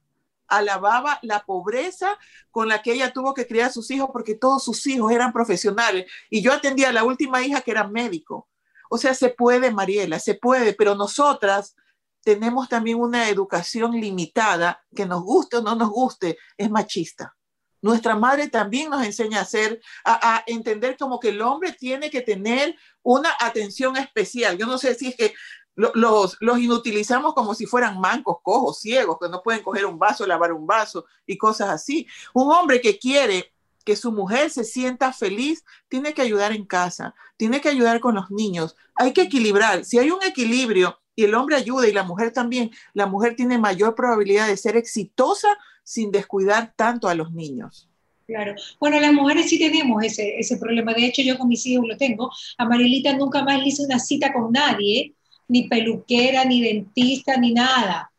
alababa 0.47 1.19
la 1.21 1.45
pobreza 1.45 2.17
con 2.51 2.67
la 2.67 2.81
que 2.81 2.93
ella 2.93 3.11
tuvo 3.13 3.33
que 3.33 3.47
criar 3.47 3.69
a 3.69 3.73
sus 3.73 3.89
hijos 3.91 4.09
porque 4.11 4.35
todos 4.35 4.63
sus 4.63 4.85
hijos 4.87 5.11
eran 5.11 5.33
profesionales 5.33 6.05
y 6.29 6.41
yo 6.41 6.53
atendía 6.53 6.89
a 6.89 6.93
la 6.93 7.03
última 7.03 7.41
hija 7.41 7.61
que 7.61 7.71
era 7.71 7.87
médico. 7.87 8.47
O 8.89 8.97
sea, 8.97 9.13
se 9.13 9.29
puede, 9.29 9.71
Mariela, 9.71 10.19
se 10.19 10.35
puede, 10.35 10.73
pero 10.73 10.95
nosotras 10.95 11.75
tenemos 12.23 12.69
también 12.69 12.99
una 12.99 13.29
educación 13.29 13.91
limitada 13.99 14.83
que 14.95 15.05
nos 15.05 15.23
guste 15.23 15.57
o 15.57 15.61
no 15.61 15.75
nos 15.75 15.89
guste, 15.89 16.37
es 16.57 16.69
machista. 16.69 17.35
Nuestra 17.81 18.15
madre 18.15 18.49
también 18.49 18.89
nos 18.89 19.05
enseña 19.05 19.39
a 19.39 19.43
hacer, 19.43 19.79
a, 20.03 20.37
a, 20.37 20.43
entender 20.47 20.97
como 20.97 21.19
que 21.19 21.29
el 21.29 21.41
hombre 21.41 21.71
tiene 21.73 22.09
que 22.09 22.21
tener 22.21 22.75
una 23.03 23.29
atención 23.39 23.95
especial. 23.95 24.57
Yo 24.57 24.65
no 24.65 24.79
sé 24.79 24.95
si 24.95 25.09
es 25.09 25.15
que 25.15 25.35
los, 25.75 26.37
los 26.39 26.59
inutilizamos 26.59 27.33
como 27.33 27.53
si 27.53 27.65
fueran 27.65 27.99
mancos, 27.99 28.37
cojos, 28.41 28.79
ciegos, 28.79 29.17
que 29.21 29.29
no 29.29 29.41
pueden 29.43 29.61
coger 29.61 29.85
un 29.85 29.99
vaso, 29.99 30.25
lavar 30.25 30.53
un 30.53 30.65
vaso 30.65 31.05
y 31.25 31.37
cosas 31.37 31.69
así. 31.69 32.07
Un 32.33 32.51
hombre 32.51 32.81
que 32.81 32.97
quiere 32.97 33.53
que 33.85 33.95
su 33.95 34.11
mujer 34.11 34.49
se 34.49 34.63
sienta 34.63 35.13
feliz, 35.13 35.63
tiene 35.87 36.13
que 36.13 36.23
ayudar 36.23 36.51
en 36.51 36.65
casa, 36.65 37.13
tiene 37.37 37.61
que 37.61 37.69
ayudar 37.69 37.99
con 37.99 38.15
los 38.15 38.31
niños. 38.31 38.75
Hay 38.95 39.13
que 39.13 39.21
equilibrar. 39.21 39.85
Si 39.85 39.99
hay 39.99 40.09
un 40.09 40.23
equilibrio 40.23 40.99
y 41.15 41.23
el 41.23 41.35
hombre 41.35 41.55
ayuda 41.55 41.87
y 41.87 41.93
la 41.93 42.03
mujer 42.03 42.31
también, 42.31 42.71
la 42.93 43.05
mujer 43.05 43.35
tiene 43.35 43.57
mayor 43.57 43.95
probabilidad 43.95 44.47
de 44.47 44.57
ser 44.57 44.75
exitosa 44.75 45.55
sin 45.83 46.11
descuidar 46.11 46.73
tanto 46.75 47.07
a 47.07 47.15
los 47.15 47.31
niños. 47.31 47.87
Claro. 48.25 48.55
Bueno, 48.79 48.99
las 48.99 49.13
mujeres 49.13 49.49
sí 49.49 49.59
tenemos 49.59 50.03
ese, 50.03 50.39
ese 50.39 50.57
problema. 50.57 50.93
De 50.93 51.05
hecho, 51.05 51.21
yo 51.21 51.37
con 51.37 51.47
mis 51.47 51.63
hijos 51.67 51.85
lo 51.87 51.95
tengo. 51.95 52.31
A 52.57 52.65
Marilita 52.65 53.15
nunca 53.15 53.43
más 53.43 53.59
le 53.59 53.67
hice 53.67 53.85
una 53.85 53.99
cita 53.99 54.33
con 54.33 54.51
nadie 54.51 55.14
ni 55.47 55.67
peluquera, 55.67 56.45
ni 56.45 56.61
dentista, 56.61 57.37
ni 57.37 57.53
nada. 57.53 58.11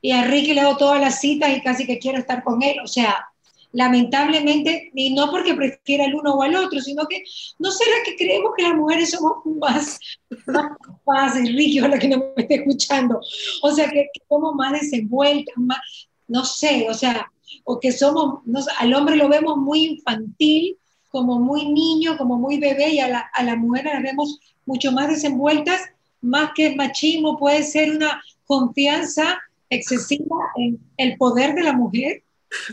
Y 0.00 0.10
a 0.12 0.24
Ricky 0.24 0.54
le 0.54 0.62
hago 0.62 0.76
todas 0.76 1.00
las 1.00 1.20
citas 1.20 1.56
y 1.56 1.60
casi 1.62 1.86
que 1.86 1.98
quiero 1.98 2.18
estar 2.18 2.42
con 2.42 2.62
él. 2.62 2.76
O 2.82 2.88
sea, 2.88 3.24
lamentablemente, 3.72 4.90
y 4.94 5.14
no 5.14 5.30
porque 5.30 5.54
prefiera 5.54 6.04
el 6.04 6.14
uno 6.14 6.34
o 6.34 6.42
al 6.42 6.54
otro, 6.56 6.80
sino 6.80 7.06
que 7.06 7.24
no 7.58 7.70
será 7.70 7.96
que 8.04 8.16
creemos 8.16 8.52
que 8.56 8.64
las 8.64 8.74
mujeres 8.74 9.10
somos 9.10 9.44
más, 9.58 9.98
más 10.46 10.72
capaces, 10.80 11.48
Ricky, 11.54 11.80
la 11.80 11.98
que 11.98 12.08
no 12.08 12.18
me 12.18 12.42
esté 12.42 12.56
escuchando. 12.56 13.20
O 13.62 13.70
sea, 13.72 13.88
que, 13.88 14.06
que 14.12 14.20
somos 14.28 14.54
más 14.54 14.72
desenvueltas, 14.72 15.54
más, 15.56 15.80
no 16.28 16.44
sé, 16.44 16.86
o 16.88 16.94
sea, 16.94 17.30
o 17.64 17.80
que 17.80 17.92
somos, 17.92 18.40
no, 18.44 18.60
al 18.78 18.94
hombre 18.94 19.16
lo 19.16 19.28
vemos 19.28 19.56
muy 19.56 19.84
infantil, 19.84 20.76
como 21.10 21.38
muy 21.38 21.66
niño, 21.70 22.16
como 22.16 22.38
muy 22.38 22.58
bebé, 22.58 22.90
y 22.90 22.98
a 23.00 23.08
la, 23.08 23.30
a 23.32 23.42
la 23.42 23.56
mujer 23.56 23.84
las 23.84 24.02
vemos 24.02 24.38
mucho 24.64 24.92
más 24.92 25.08
desenvueltas 25.08 25.80
más 26.22 26.52
que 26.54 26.74
machismo, 26.74 27.38
puede 27.38 27.62
ser 27.62 27.96
una 27.96 28.22
confianza 28.46 29.42
excesiva 29.68 30.36
en 30.56 30.78
el 30.96 31.16
poder 31.16 31.54
de 31.54 31.62
la 31.62 31.72
mujer. 31.72 32.22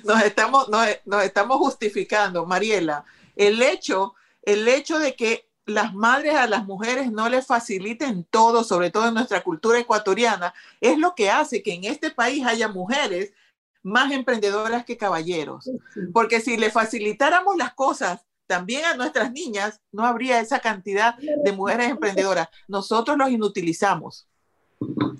Nos 0.03 0.23
estamos, 0.23 0.69
nos, 0.69 0.87
nos 1.05 1.23
estamos 1.23 1.57
justificando, 1.57 2.45
Mariela. 2.45 3.03
El 3.35 3.61
hecho, 3.61 4.15
el 4.43 4.67
hecho 4.67 4.99
de 4.99 5.15
que 5.15 5.49
las 5.65 5.93
madres 5.93 6.35
a 6.35 6.47
las 6.47 6.65
mujeres 6.65 7.11
no 7.11 7.29
les 7.29 7.45
faciliten 7.45 8.25
todo, 8.25 8.63
sobre 8.63 8.89
todo 8.91 9.07
en 9.07 9.13
nuestra 9.13 9.41
cultura 9.41 9.79
ecuatoriana, 9.79 10.53
es 10.81 10.97
lo 10.97 11.15
que 11.15 11.29
hace 11.29 11.63
que 11.63 11.73
en 11.73 11.85
este 11.85 12.11
país 12.11 12.45
haya 12.45 12.67
mujeres 12.67 13.33
más 13.81 14.11
emprendedoras 14.11 14.83
que 14.83 14.97
caballeros. 14.97 15.69
Porque 16.11 16.41
si 16.41 16.57
le 16.57 16.71
facilitáramos 16.71 17.55
las 17.55 17.73
cosas 17.73 18.25
también 18.49 18.83
a 18.83 18.95
nuestras 18.95 19.31
niñas 19.31 19.79
no 19.91 20.03
habría 20.03 20.39
esa 20.39 20.57
cantidad 20.57 21.15
de 21.15 21.51
mujeres 21.51 21.91
emprendedoras. 21.91 22.47
Nosotros 22.67 23.15
los 23.15 23.29
inutilizamos. 23.29 24.27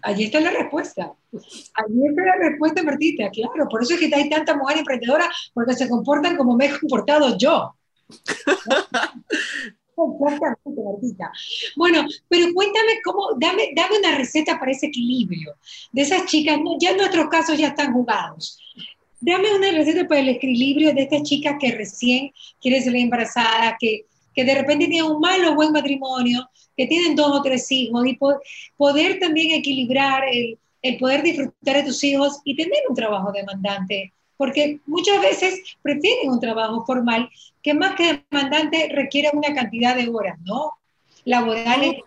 Allí 0.02 0.24
está 0.24 0.40
la 0.40 0.50
respuesta. 0.50 1.14
Allí 1.32 2.08
está 2.10 2.22
la 2.24 2.50
respuesta, 2.50 2.82
Martita, 2.82 3.30
claro. 3.30 3.68
Por 3.70 3.84
eso 3.84 3.94
es 3.94 4.00
que 4.00 4.16
hay 4.16 4.28
tanta 4.32 4.56
mujer 4.56 4.80
emprendedora, 4.80 5.30
porque 5.54 5.76
se 5.76 5.88
comportan 5.88 6.38
como 6.38 6.56
me 6.56 6.66
he 6.66 6.80
comportado 6.80 7.38
yo. 7.38 7.76
Martita. 10.66 11.32
Bueno, 11.76 12.08
pero 12.28 12.52
cuéntame 12.54 13.00
cómo, 13.04 13.34
dame, 13.38 13.74
dame 13.76 14.00
una 14.00 14.18
receta 14.18 14.58
para 14.58 14.72
ese 14.72 14.88
equilibrio 14.88 15.54
de 15.92 16.02
esas 16.02 16.26
chicas, 16.26 16.58
no, 16.64 16.78
ya 16.80 16.92
en 16.92 16.98
nuestros 16.98 17.28
casos 17.28 17.60
ya 17.60 17.68
están 17.68 17.94
jugados. 17.94 18.58
Dame 19.22 19.54
una 19.54 19.72
receta 19.72 20.08
para 20.08 20.22
el 20.22 20.30
equilibrio 20.30 20.94
de 20.94 21.04
esta 21.04 21.22
chica 21.24 21.58
que 21.60 21.72
recién 21.72 22.32
quiere 22.62 22.82
ser 22.82 22.96
embarazada, 22.96 23.76
que, 23.80 24.06
que 24.34 24.44
de 24.46 24.56
repente 24.56 24.88
tiene 24.88 25.04
un 25.04 25.20
mal 25.20 25.44
o 25.46 25.56
buen 25.56 25.72
matrimonio, 25.72 26.50
que 26.78 26.88
tienen 26.88 27.16
dos 27.16 27.40
o 27.40 27.42
tres 27.42 27.70
hijos, 27.72 28.06
y 28.06 28.18
poder 28.78 29.20
también 29.20 29.52
equilibrar 29.52 30.24
el, 30.32 30.58
el 30.82 30.98
poder 30.98 31.24
disfrutar 31.24 31.78
de 31.78 31.84
tus 31.84 32.04
hijos 32.04 32.40
y 32.46 32.56
tener 32.56 32.80
un 32.88 32.96
trabajo 32.96 33.32
demandante 33.32 34.14
porque 34.40 34.80
muchas 34.86 35.22
veces 35.22 35.62
prefieren 35.82 36.30
un 36.30 36.40
trabajo 36.40 36.86
formal 36.86 37.30
que 37.62 37.74
más 37.74 37.96
que 37.96 38.24
demandante 38.32 38.90
requiere 38.96 39.32
una 39.34 39.54
cantidad 39.54 39.98
de 39.98 40.08
horas, 40.08 40.40
¿no? 40.46 40.72
Laborales. 41.26 41.98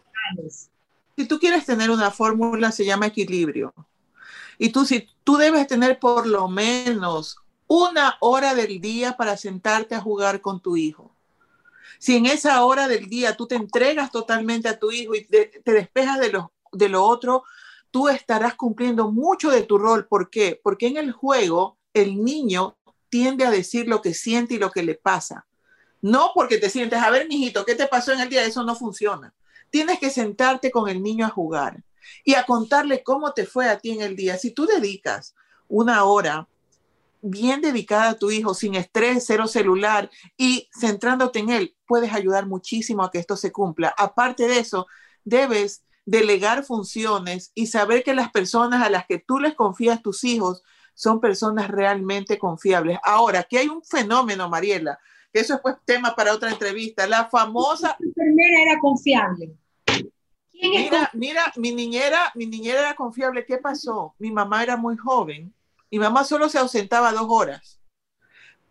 Si 1.15 1.27
tú 1.27 1.39
quieres 1.39 1.67
tener 1.67 1.91
una 1.91 2.11
fórmula, 2.11 2.73
se 2.73 2.87
llama 2.87 3.09
equilibrio. 3.09 3.75
Y 4.59 4.71
tú, 4.71 4.85
si 4.85 5.09
tú 5.25 5.37
debes 5.37 5.67
tener 5.67 5.99
por 5.99 6.27
lo 6.27 6.49
menos 6.49 7.37
una 7.67 8.17
hora 8.21 8.55
del 8.55 8.81
día 8.81 9.17
para 9.17 9.37
sentarte 9.37 9.95
a 9.95 10.01
jugar 10.01 10.41
con 10.41 10.61
tu 10.61 10.77
hijo. 10.77 11.15
Si 11.99 12.17
en 12.17 12.27
esa 12.27 12.65
hora 12.65 12.89
del 12.89 13.09
día 13.09 13.37
tú 13.37 13.47
te 13.47 13.55
entregas 13.55 14.11
totalmente 14.11 14.69
a 14.69 14.79
tu 14.79 14.91
hijo 14.91 15.15
y 15.15 15.25
te, 15.25 15.63
despejas 15.65 16.19
de 16.19 16.31
lo, 16.33 16.53
de 16.73 16.89
lo 16.89 17.05
otro, 17.05 17.45
tú 17.91 18.09
estarás 18.09 18.57
cumpliendo 18.57 19.11
mucho 19.11 19.51
de 19.51 19.63
tu 19.63 19.79
rol. 19.79 20.07
¿Por 20.07 20.29
qué? 20.29 20.61
Porque 20.63 20.89
en 20.89 20.99
el 20.99 21.13
juego 21.13 21.79
el 21.95 22.23
niño 22.23 22.77
tiende 23.09 23.47
a 23.47 23.51
decir 23.51 23.89
lo 23.89 24.03
que 24.03 24.15
siente 24.15 24.55
y 24.55 24.59
lo 24.59 24.71
que 24.71 24.83
le 24.83 24.95
pasa. 24.95 25.47
No 26.03 26.33
porque 26.35 26.59
te 26.59 26.69
sientes, 26.69 26.99
a 26.99 27.09
ver, 27.11 27.29
mijito, 27.29 27.65
¿qué 27.65 27.75
te 27.75 27.87
pasó 27.87 28.13
en 28.13 28.21
el 28.21 28.29
día? 28.29 28.45
Eso 28.45 28.65
no 28.65 28.75
funciona. 28.75 29.33
Tienes 29.71 29.99
que 29.99 30.11
sentarte 30.11 30.71
con 30.71 30.89
el 30.89 31.03
niño 31.03 31.25
a 31.25 31.31
jugar 31.31 31.83
y 32.25 32.35
a 32.35 32.45
contarle 32.45 33.03
cómo 33.03 33.33
te 33.33 33.47
fue 33.47 33.69
a 33.69 33.79
ti 33.79 33.91
en 33.91 34.03
el 34.03 34.17
día. 34.17 34.39
Si 34.39 34.51
tú 34.51 34.67
dedicas 34.67 35.35
una 35.69 36.05
hora 36.05 36.49
bien 37.23 37.61
dedicada 37.61 38.11
a 38.11 38.19
tu 38.19 38.31
hijo, 38.31 38.53
sin 38.53 38.75
estrés, 38.75 39.25
cero 39.27 39.47
celular 39.47 40.11
y 40.37 40.69
centrándote 40.79 41.39
en 41.39 41.51
él, 41.51 41.77
puedes 41.87 42.13
ayudar 42.13 42.47
muchísimo 42.47 43.05
a 43.05 43.11
que 43.11 43.19
esto 43.19 43.37
se 43.37 43.53
cumpla. 43.53 43.95
Aparte 43.97 44.47
de 44.49 44.59
eso, 44.59 44.87
debes 45.25 45.85
delegar 46.05 46.65
funciones 46.65 47.53
y 47.55 47.69
saber 47.69 48.03
que 48.03 48.15
las 48.15 48.31
personas 48.33 48.83
a 48.83 48.91
las 48.91 49.07
que 49.07 49.19
tú 49.19 49.39
les 49.39 49.55
confías 49.55 50.03
tus 50.03 50.25
hijos 50.25 50.63
son 50.95 51.21
personas 51.21 51.69
realmente 51.69 52.39
confiables. 52.39 52.99
Ahora, 53.05 53.41
aquí 53.41 53.57
hay 53.57 53.69
un 53.69 53.83
fenómeno, 53.85 54.49
Mariela, 54.49 54.99
que 55.33 55.41
eso 55.41 55.55
es 55.55 55.61
pues 55.61 55.77
tema 55.85 56.15
para 56.15 56.35
otra 56.35 56.51
entrevista, 56.51 57.07
la 57.07 57.27
famosa... 57.27 57.97
La 57.99 58.07
enfermera 58.09 58.63
era 58.63 58.81
confiable. 58.81 59.55
Mira, 60.63 61.11
mira, 61.13 61.53
mi 61.57 61.75
niñera, 61.75 62.31
mi 62.37 62.47
niñera 62.47 62.81
era 62.81 62.95
confiable. 62.95 63.45
¿Qué 63.45 63.59
pasó? 63.59 64.15
Mi 64.19 64.31
mamá 64.31 64.63
era 64.63 64.77
muy 64.77 64.97
joven. 64.97 65.53
Mi 65.91 65.99
mamá 65.99 66.25
solo 66.25 66.49
se 66.49 66.59
ausentaba 66.59 67.13
dos 67.13 67.27
horas. 67.29 67.81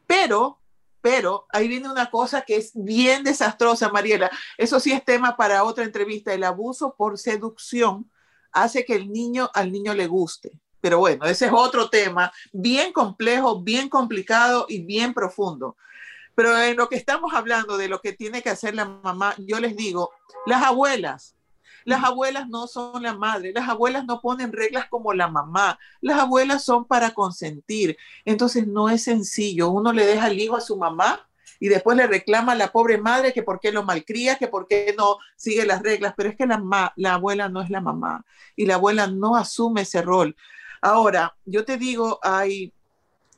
Pero, 0.07 0.59
pero, 1.01 1.47
ahí 1.49 1.67
viene 1.67 1.91
una 1.91 2.09
cosa 2.09 2.43
que 2.43 2.55
es 2.55 2.71
bien 2.73 3.23
desastrosa, 3.23 3.89
Mariela. 3.89 4.31
Eso 4.57 4.79
sí 4.79 4.93
es 4.93 5.03
tema 5.03 5.35
para 5.35 5.65
otra 5.65 5.83
entrevista. 5.83 6.33
El 6.33 6.45
abuso 6.45 6.95
por 6.95 7.17
seducción 7.17 8.09
hace 8.53 8.85
que 8.85 8.95
el 8.95 9.11
niño, 9.11 9.49
al 9.53 9.71
niño 9.71 9.93
le 9.93 10.07
guste. 10.07 10.61
Pero 10.79 10.99
bueno, 10.99 11.25
ese 11.25 11.47
es 11.47 11.51
otro 11.53 11.89
tema 11.89 12.31
bien 12.53 12.93
complejo, 12.93 13.61
bien 13.61 13.89
complicado 13.89 14.65
y 14.67 14.83
bien 14.83 15.13
profundo. 15.13 15.75
Pero 16.35 16.57
en 16.59 16.77
lo 16.77 16.87
que 16.87 16.95
estamos 16.95 17.33
hablando 17.33 17.77
de 17.77 17.89
lo 17.89 17.99
que 18.01 18.13
tiene 18.13 18.41
que 18.41 18.49
hacer 18.49 18.75
la 18.75 18.85
mamá, 18.85 19.35
yo 19.37 19.59
les 19.59 19.75
digo, 19.75 20.11
las 20.45 20.63
abuelas, 20.63 21.35
las 21.85 22.03
abuelas 22.03 22.47
no 22.47 22.67
son 22.67 23.03
la 23.03 23.13
madre, 23.13 23.51
las 23.53 23.67
abuelas 23.67 24.05
no 24.05 24.21
ponen 24.21 24.51
reglas 24.51 24.87
como 24.89 25.13
la 25.13 25.27
mamá, 25.27 25.79
las 26.01 26.19
abuelas 26.19 26.63
son 26.63 26.85
para 26.85 27.13
consentir. 27.13 27.97
Entonces 28.25 28.67
no 28.67 28.89
es 28.89 29.03
sencillo, 29.03 29.69
uno 29.69 29.93
le 29.93 30.05
deja 30.05 30.27
el 30.27 30.39
hijo 30.39 30.55
a 30.55 30.61
su 30.61 30.77
mamá 30.77 31.27
y 31.59 31.69
después 31.69 31.95
le 31.95 32.07
reclama 32.07 32.53
a 32.53 32.55
la 32.55 32.71
pobre 32.71 32.97
madre 32.97 33.33
que 33.33 33.43
por 33.43 33.59
qué 33.59 33.71
lo 33.71 33.83
malcría, 33.83 34.37
que 34.37 34.47
por 34.47 34.67
qué 34.67 34.95
no 34.97 35.17
sigue 35.35 35.65
las 35.65 35.83
reglas, 35.83 36.13
pero 36.17 36.29
es 36.29 36.35
que 36.35 36.47
la, 36.47 36.93
la 36.95 37.13
abuela 37.13 37.49
no 37.49 37.61
es 37.61 37.69
la 37.69 37.81
mamá 37.81 38.25
y 38.55 38.65
la 38.65 38.75
abuela 38.75 39.07
no 39.07 39.35
asume 39.35 39.81
ese 39.81 40.01
rol. 40.01 40.35
Ahora, 40.81 41.35
yo 41.45 41.63
te 41.63 41.77
digo, 41.77 42.19
hay, 42.23 42.73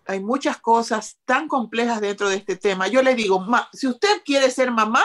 hay 0.05 0.21
muchas 0.21 0.57
cosas 0.57 1.19
tan 1.25 1.49
complejas 1.49 1.99
dentro 1.99 2.29
de 2.29 2.37
este 2.37 2.55
tema. 2.55 2.87
Yo 2.87 3.01
le 3.03 3.13
digo, 3.15 3.45
si 3.73 3.87
usted 3.87 4.21
quiere 4.23 4.49
ser 4.49 4.71
mamá, 4.71 5.03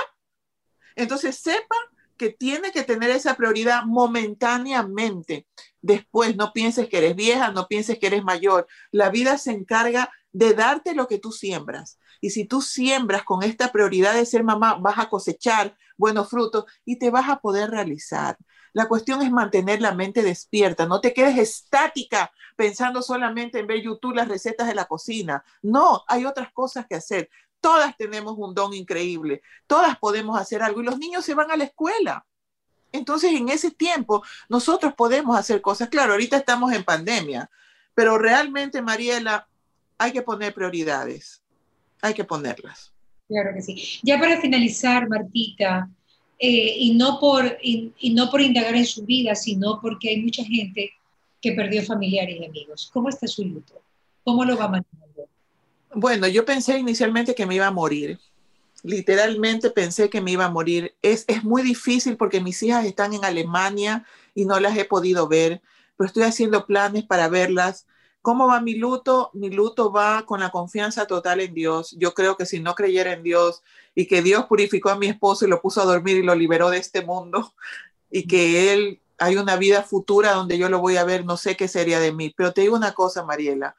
entonces 0.95 1.37
sepa 1.37 1.77
que 2.19 2.31
tiene 2.31 2.73
que 2.73 2.83
tener 2.83 3.11
esa 3.11 3.37
prioridad 3.37 3.85
momentáneamente. 3.85 5.47
Después, 5.81 6.37
no 6.37 6.53
pienses 6.53 6.89
que 6.89 6.99
eres 6.99 7.17
vieja, 7.17 7.51
no 7.53 7.69
pienses 7.69 7.99
que 7.99 8.09
eres 8.09 8.25
mayor. 8.25 8.67
La 8.91 9.09
vida 9.09 9.39
se 9.39 9.53
encarga 9.53 10.11
de 10.33 10.53
darte 10.53 10.95
lo 10.95 11.09
que 11.09 11.19
tú 11.19 11.33
siembras. 11.33 11.99
Y 12.21 12.31
si 12.31 12.45
tú 12.45 12.61
siembras 12.61 13.23
con 13.23 13.43
esta 13.43 13.73
prioridad 13.73 14.15
de 14.15 14.27
ser 14.27 14.45
mamá, 14.45 14.75
vas 14.75 14.99
a 14.99 15.09
cosechar 15.09 15.77
buenos 15.97 16.29
frutos 16.29 16.65
y 16.85 16.99
te 16.99 17.11
vas 17.11 17.29
a 17.29 17.41
poder 17.41 17.71
realizar. 17.71 18.37
La 18.73 18.87
cuestión 18.87 19.23
es 19.23 19.31
mantener 19.31 19.81
la 19.81 19.95
mente 19.95 20.23
despierta. 20.23 20.87
No 20.87 21.01
te 21.01 21.15
quedes 21.15 21.39
estática 21.39 22.31
pensando 22.57 23.03
solamente 23.03 23.59
en 23.59 23.67
ver 23.67 23.83
YouTube 23.83 24.15
las 24.15 24.29
recetas 24.29 24.67
de 24.67 24.75
la 24.75 24.85
cocina. 24.85 25.45
No, 25.63 26.05
hay 26.07 26.27
otras 26.27 26.53
cosas 26.53 26.87
que 26.87 26.97
hacer. 26.97 27.31
Todas 27.61 27.97
tenemos 27.97 28.35
un 28.37 28.55
don 28.55 28.73
increíble. 28.75 29.43
Todas 29.67 29.99
podemos 29.99 30.39
hacer 30.39 30.63
algo 30.63 30.81
y 30.81 30.85
los 30.85 30.99
niños 30.99 31.25
se 31.25 31.35
van 31.35 31.51
a 31.51 31.57
la 31.57 31.65
escuela. 31.65 32.25
Entonces, 32.93 33.33
en 33.33 33.49
ese 33.49 33.71
tiempo, 33.71 34.23
nosotros 34.49 34.95
podemos 34.95 35.39
hacer 35.39 35.61
cosas. 35.61 35.89
Claro, 35.89 36.13
ahorita 36.13 36.37
estamos 36.37 36.73
en 36.73 36.85
pandemia, 36.85 37.51
pero 37.95 38.17
realmente, 38.17 38.81
Mariela, 38.81 39.47
hay 39.99 40.13
que 40.13 40.23
poner 40.23 40.55
prioridades. 40.55 41.43
Hay 42.01 42.15
que 42.15 42.25
ponerlas. 42.25 42.93
Claro 43.27 43.51
que 43.55 43.63
sí. 43.63 44.01
Ya 44.03 44.19
para 44.19 44.41
finalizar, 44.41 45.09
Martita, 45.09 45.91
eh, 46.39 46.77
y, 46.79 46.95
no 46.95 47.19
por, 47.19 47.59
y, 47.61 47.93
no 48.15 48.31
por 48.31 48.41
indagar 48.41 48.77
en 48.77 48.87
su 48.87 49.05
vida, 49.05 49.35
sino 49.35 49.81
porque 49.81 50.11
hay 50.11 50.23
mucha 50.23 50.45
gente 50.45 50.93
que 51.41 51.53
perdió 51.53 51.83
familiares 51.85 52.37
y 52.41 52.45
amigos. 52.45 52.91
¿Cómo 52.93 53.09
está 53.09 53.27
su 53.27 53.45
luto? 53.45 53.83
¿Cómo 54.25 54.45
lo 54.45 54.57
va 54.57 54.69
manejando? 54.69 55.08
Bueno, 55.95 56.27
yo 56.29 56.45
pensé 56.45 56.79
inicialmente 56.79 57.35
que 57.35 57.47
me 57.47 57.55
iba 57.55 57.67
a 57.67 57.73
morir. 57.73 58.19
Literalmente 58.83 59.71
pensé 59.71 60.09
que 60.09 60.21
me 60.21 60.33
iba 60.33 60.45
a 60.45 60.51
morir. 60.51 60.95
Es, 61.03 61.25
es 61.29 61.45
muy 61.45 61.63
difícil 61.63 62.17
porque 62.17 62.41
mis 62.41 62.63
hijas 62.63 62.85
están 62.85 63.15
en 63.15 63.25
Alemania 63.25 64.05
y 64.35 64.45
no 64.45 64.61
las 64.61 64.77
he 64.77 64.85
podido 64.85 65.27
ver, 65.29 65.63
pero 65.97 66.07
estoy 66.07 66.23
haciendo 66.25 66.67
planes 66.67 67.05
para 67.05 67.29
verlas 67.29 67.87
¿Cómo 68.29 68.47
va 68.47 68.61
mi 68.61 68.75
luto? 68.75 69.31
Mi 69.33 69.49
luto 69.49 69.91
va 69.91 70.27
con 70.27 70.41
la 70.41 70.51
confianza 70.51 71.07
total 71.07 71.41
en 71.41 71.55
Dios. 71.55 71.97
Yo 71.99 72.13
creo 72.13 72.37
que 72.37 72.45
si 72.45 72.61
no 72.61 72.75
creyera 72.75 73.15
en 73.15 73.23
Dios 73.23 73.63
y 73.95 74.07
que 74.07 74.21
Dios 74.21 74.45
purificó 74.45 74.91
a 74.91 74.99
mi 74.99 75.07
esposo 75.07 75.47
y 75.47 75.49
lo 75.49 75.63
puso 75.63 75.81
a 75.81 75.87
dormir 75.87 76.19
y 76.19 76.23
lo 76.23 76.35
liberó 76.35 76.69
de 76.69 76.77
este 76.77 77.01
mundo 77.01 77.55
y 78.11 78.27
que 78.27 78.75
Él 78.75 79.01
hay 79.17 79.37
una 79.37 79.57
vida 79.57 79.83
futura 79.83 80.35
donde 80.35 80.59
yo 80.59 80.69
lo 80.69 80.79
voy 80.79 80.99
a 80.99 81.05
ver, 81.05 81.25
no 81.25 81.39
sé 81.39 81.57
qué 81.57 81.69
sería 81.69 82.01
de 82.01 82.13
mí. 82.13 82.35
Pero 82.37 82.53
te 82.53 82.61
digo 82.61 82.77
una 82.77 82.93
cosa, 82.93 83.25
Mariela, 83.25 83.77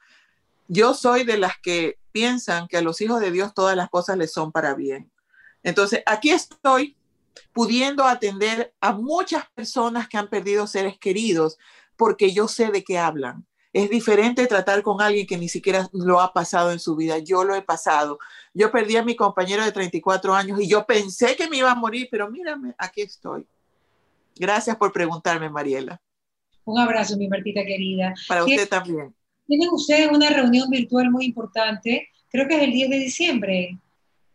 yo 0.66 0.94
soy 0.94 1.22
de 1.22 1.38
las 1.38 1.52
que 1.62 1.99
piensan 2.12 2.68
que 2.68 2.76
a 2.76 2.82
los 2.82 3.00
hijos 3.00 3.20
de 3.20 3.30
Dios 3.30 3.54
todas 3.54 3.76
las 3.76 3.88
cosas 3.90 4.16
les 4.16 4.32
son 4.32 4.52
para 4.52 4.74
bien. 4.74 5.10
Entonces, 5.62 6.02
aquí 6.06 6.30
estoy 6.30 6.96
pudiendo 7.52 8.04
atender 8.04 8.74
a 8.80 8.92
muchas 8.92 9.44
personas 9.54 10.08
que 10.08 10.18
han 10.18 10.28
perdido 10.28 10.66
seres 10.66 10.98
queridos 10.98 11.58
porque 11.96 12.32
yo 12.32 12.48
sé 12.48 12.70
de 12.70 12.82
qué 12.84 12.98
hablan 12.98 13.46
es 13.72 13.88
diferente 13.88 14.46
tratar 14.46 14.82
con 14.82 15.00
alguien 15.00 15.26
que 15.26 15.38
ni 15.38 15.48
siquiera 15.48 15.88
lo 15.92 16.20
ha 16.20 16.32
pasado 16.32 16.72
en 16.72 16.80
su 16.80 16.96
vida. 16.96 17.18
Yo 17.18 17.44
lo 17.44 17.54
he 17.54 17.62
pasado. 17.62 18.18
Yo 18.52 18.70
perdí 18.70 18.96
a 18.96 19.04
mi 19.04 19.14
compañero 19.14 19.64
de 19.64 19.70
34 19.70 20.34
años 20.34 20.60
y 20.60 20.68
yo 20.68 20.84
pensé 20.86 21.36
que 21.36 21.48
me 21.48 21.58
iba 21.58 21.70
a 21.70 21.76
morir, 21.76 22.08
pero 22.10 22.28
mírame, 22.30 22.74
aquí 22.78 23.02
estoy. 23.02 23.46
Gracias 24.36 24.76
por 24.76 24.92
preguntarme, 24.92 25.48
Mariela. 25.48 26.00
Un 26.64 26.80
abrazo, 26.80 27.16
mi 27.16 27.28
Martita 27.28 27.64
querida. 27.64 28.14
Para 28.26 28.44
usted 28.44 28.68
también. 28.68 29.14
Tienen 29.50 29.70
ustedes 29.70 30.08
una 30.12 30.30
reunión 30.30 30.70
virtual 30.70 31.10
muy 31.10 31.24
importante, 31.24 32.08
creo 32.30 32.46
que 32.46 32.54
es 32.54 32.62
el 32.62 32.70
10 32.70 32.88
de 32.88 32.98
diciembre. 33.00 33.78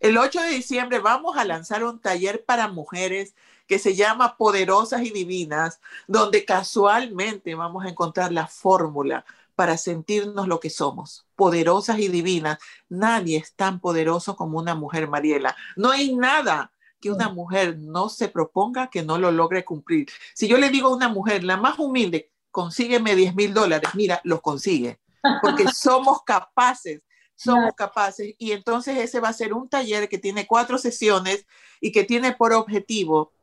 El 0.02 0.18
8 0.18 0.42
de 0.42 0.50
diciembre 0.50 1.00
vamos 1.00 1.38
a 1.38 1.46
lanzar 1.46 1.86
un 1.86 2.02
taller 2.02 2.44
para 2.44 2.68
mujeres 2.68 3.34
que 3.66 3.80
se 3.80 3.96
llama 3.96 4.36
Poderosas 4.36 5.04
y 5.04 5.12
Divinas, 5.12 5.80
donde 6.06 6.44
casualmente 6.44 7.56
vamos 7.56 7.86
a 7.86 7.88
encontrar 7.88 8.34
la 8.34 8.48
fórmula 8.48 9.24
para 9.56 9.78
sentirnos 9.78 10.50
lo 10.50 10.60
que 10.60 10.70
somos, 10.70 11.26
poderosas 11.38 11.98
y 12.00 12.10
divinas. 12.10 12.58
Nadie 12.90 13.38
es 13.38 13.54
tan 13.54 13.80
poderoso 13.80 14.36
como 14.36 14.60
una 14.60 14.76
mujer, 14.76 15.08
Mariela. 15.08 15.56
No 15.78 15.92
hay 15.92 16.14
nada 16.14 16.74
que 17.00 17.10
una 17.10 17.30
mujer 17.30 17.78
no 17.78 18.10
se 18.10 18.28
proponga 18.28 18.90
que 18.90 19.02
no 19.02 19.18
lo 19.18 19.32
logre 19.32 19.64
cumplir. 19.64 20.10
Si 20.34 20.50
yo 20.50 20.58
le 20.58 20.72
digo 20.72 20.90
a 20.90 20.96
una 20.98 21.08
mujer, 21.08 21.46
la 21.46 21.56
más 21.56 21.80
humilde, 21.80 22.34
consígueme 22.52 23.16
10 23.16 23.34
mil 23.34 23.54
dólares, 23.54 23.92
mira, 23.96 24.20
los 24.26 24.42
consigue, 24.42 25.00
porque 25.42 25.66
somos 25.74 26.24
capaces 26.24 27.02
somos 27.36 27.74
capaces. 27.76 28.34
Y 28.38 28.52
entonces 28.52 28.98
ese 28.98 29.20
va 29.20 29.30
a 29.30 29.34
ser 29.34 29.54
un 29.54 29.70
taller 29.70 30.10
que 30.10 30.18
tiene 30.18 30.48
cuatro 30.48 30.78
sesiones 30.78 31.46
y 31.82 31.92
que 31.92 32.04
tiene 32.04 32.32
por 32.34 32.54
objetivo 32.54 33.34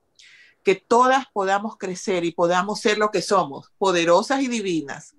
que 0.64 0.76
todas 0.76 1.26
podamos 1.33 1.76
crecer 1.76 2.24
y 2.24 2.33
podamos 2.33 2.80
ser 2.80 2.96
lo 2.98 3.11
que 3.11 3.20
somos, 3.20 3.72
poderosas 3.78 4.42
y 4.42 4.48
divinas. 4.48 5.14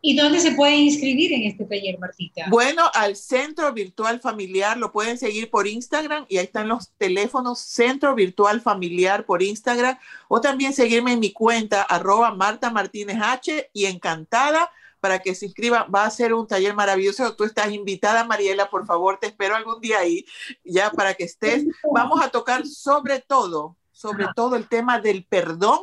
¿Y 0.00 0.16
dónde 0.16 0.38
se 0.38 0.52
puede 0.52 0.76
inscribir 0.76 1.32
en 1.32 1.42
este 1.42 1.64
taller, 1.64 1.98
Martita? 1.98 2.44
Bueno, 2.48 2.84
al 2.94 3.16
Centro 3.16 3.72
Virtual 3.72 4.20
Familiar 4.20 4.76
lo 4.76 4.92
pueden 4.92 5.18
seguir 5.18 5.50
por 5.50 5.66
Instagram 5.66 6.24
y 6.28 6.38
ahí 6.38 6.44
están 6.44 6.68
los 6.68 6.92
teléfonos 6.96 7.58
Centro 7.58 8.14
Virtual 8.14 8.60
Familiar 8.60 9.26
por 9.26 9.42
Instagram 9.42 9.98
o 10.28 10.40
también 10.40 10.72
seguirme 10.72 11.12
en 11.12 11.20
mi 11.20 11.32
cuenta 11.32 11.82
arroba 11.82 12.32
Marta 12.32 12.70
Martínez 12.70 13.18
H 13.20 13.70
y 13.72 13.86
encantada 13.86 14.70
para 15.00 15.18
que 15.18 15.34
se 15.34 15.46
inscriba. 15.46 15.84
Va 15.84 16.04
a 16.04 16.10
ser 16.10 16.34
un 16.34 16.46
taller 16.46 16.74
maravilloso. 16.74 17.34
Tú 17.36 17.44
estás 17.44 17.70
invitada, 17.72 18.24
Mariela, 18.24 18.70
por 18.70 18.86
favor, 18.86 19.18
te 19.18 19.28
espero 19.28 19.56
algún 19.56 19.80
día 19.80 19.98
ahí, 19.98 20.24
ya 20.64 20.90
para 20.90 21.14
que 21.14 21.24
estés. 21.24 21.66
Vamos 21.92 22.22
a 22.22 22.30
tocar 22.30 22.66
sobre 22.66 23.20
todo 23.20 23.76
sobre 23.98 24.28
todo 24.36 24.54
el 24.54 24.68
tema 24.68 25.00
del 25.00 25.24
perdón, 25.24 25.80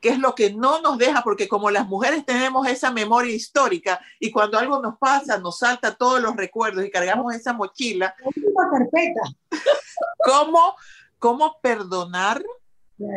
que 0.00 0.08
es 0.08 0.18
lo 0.18 0.34
que 0.34 0.52
no 0.52 0.80
nos 0.80 0.98
deja, 0.98 1.22
porque 1.22 1.46
como 1.46 1.70
las 1.70 1.86
mujeres 1.86 2.26
tenemos 2.26 2.66
esa 2.66 2.90
memoria 2.90 3.32
histórica 3.32 4.00
y 4.18 4.32
cuando 4.32 4.58
algo 4.58 4.82
nos 4.82 4.98
pasa, 4.98 5.38
nos 5.38 5.58
salta 5.58 5.94
todos 5.94 6.20
los 6.20 6.34
recuerdos 6.34 6.84
y 6.84 6.90
cargamos 6.90 7.32
esa 7.32 7.52
mochila. 7.52 8.12
¿Cómo, 10.24 10.74
cómo 11.20 11.60
perdonar 11.62 12.42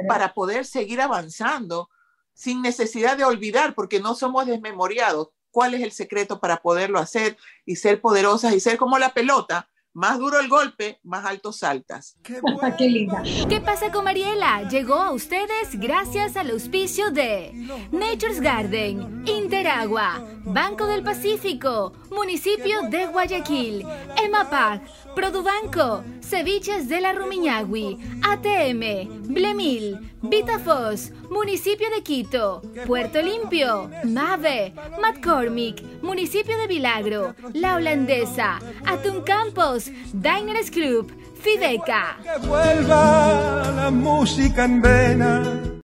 para 0.08 0.36
poder 0.36 0.66
seguir 0.66 1.02
avanzando 1.02 1.90
sin 2.36 2.62
necesidad 2.62 3.18
de 3.18 3.24
olvidar, 3.24 3.74
porque 3.74 4.00
no 4.00 4.14
somos 4.14 4.46
desmemoriados? 4.46 5.30
¿Cuál 5.50 5.74
es 5.74 5.82
el 5.82 5.92
secreto 5.92 6.40
para 6.40 6.58
poderlo 6.58 7.00
hacer 7.00 7.38
y 7.66 7.78
ser 7.78 8.02
poderosas 8.02 8.54
y 8.54 8.60
ser 8.60 8.78
como 8.78 9.00
la 9.00 9.14
pelota? 9.14 9.70
Más 9.96 10.20
duro 10.20 10.42
el 10.42 10.50
golpe, 10.50 11.00
más 11.04 11.26
alto 11.26 11.54
saltas. 11.54 12.18
Qué, 12.22 12.42
Qué 12.78 12.90
linda. 12.90 13.24
¿Qué 13.48 13.62
pasa 13.62 13.94
con 13.94 14.04
Mariela? 14.04 14.68
Llegó 14.68 14.96
a 14.96 15.14
ustedes 15.14 15.80
gracias 15.80 16.36
al 16.36 16.52
auspicio 16.52 17.12
de 17.12 17.54
Nature's 17.94 18.42
Garden, 18.42 19.24
Interagua, 19.26 20.22
Banco 20.44 20.86
del 20.88 21.02
Pacífico, 21.02 21.94
Municipio 22.12 22.82
de 22.90 23.06
Guayaquil, 23.06 23.86
EMAPAC, 24.22 24.82
Produbanco, 25.16 26.04
Ceviches 26.22 26.90
de 26.90 27.00
la 27.00 27.14
Rumiñahui, 27.14 27.98
ATM, 28.22 29.34
Blemil, 29.34 30.15
Vitafos, 30.30 31.12
Municipio 31.30 31.90
de 31.90 32.02
Quito, 32.02 32.62
Puerto 32.86 33.22
Limpio, 33.22 33.90
Mave, 34.04 34.74
McCormick, 35.02 35.82
Municipio 36.02 36.58
de 36.58 36.68
Vilagro, 36.68 37.36
La 37.54 37.76
Holandesa, 37.76 38.60
Atún 38.86 39.22
Campos, 39.22 39.92
Diners 40.14 40.72
Club, 40.72 41.12
Fideca. 41.42 42.18
Que 42.24 42.48
vuelva 42.48 43.72
la 43.76 43.92
música 43.92 44.66
en 44.66 44.82
vena 44.82 45.66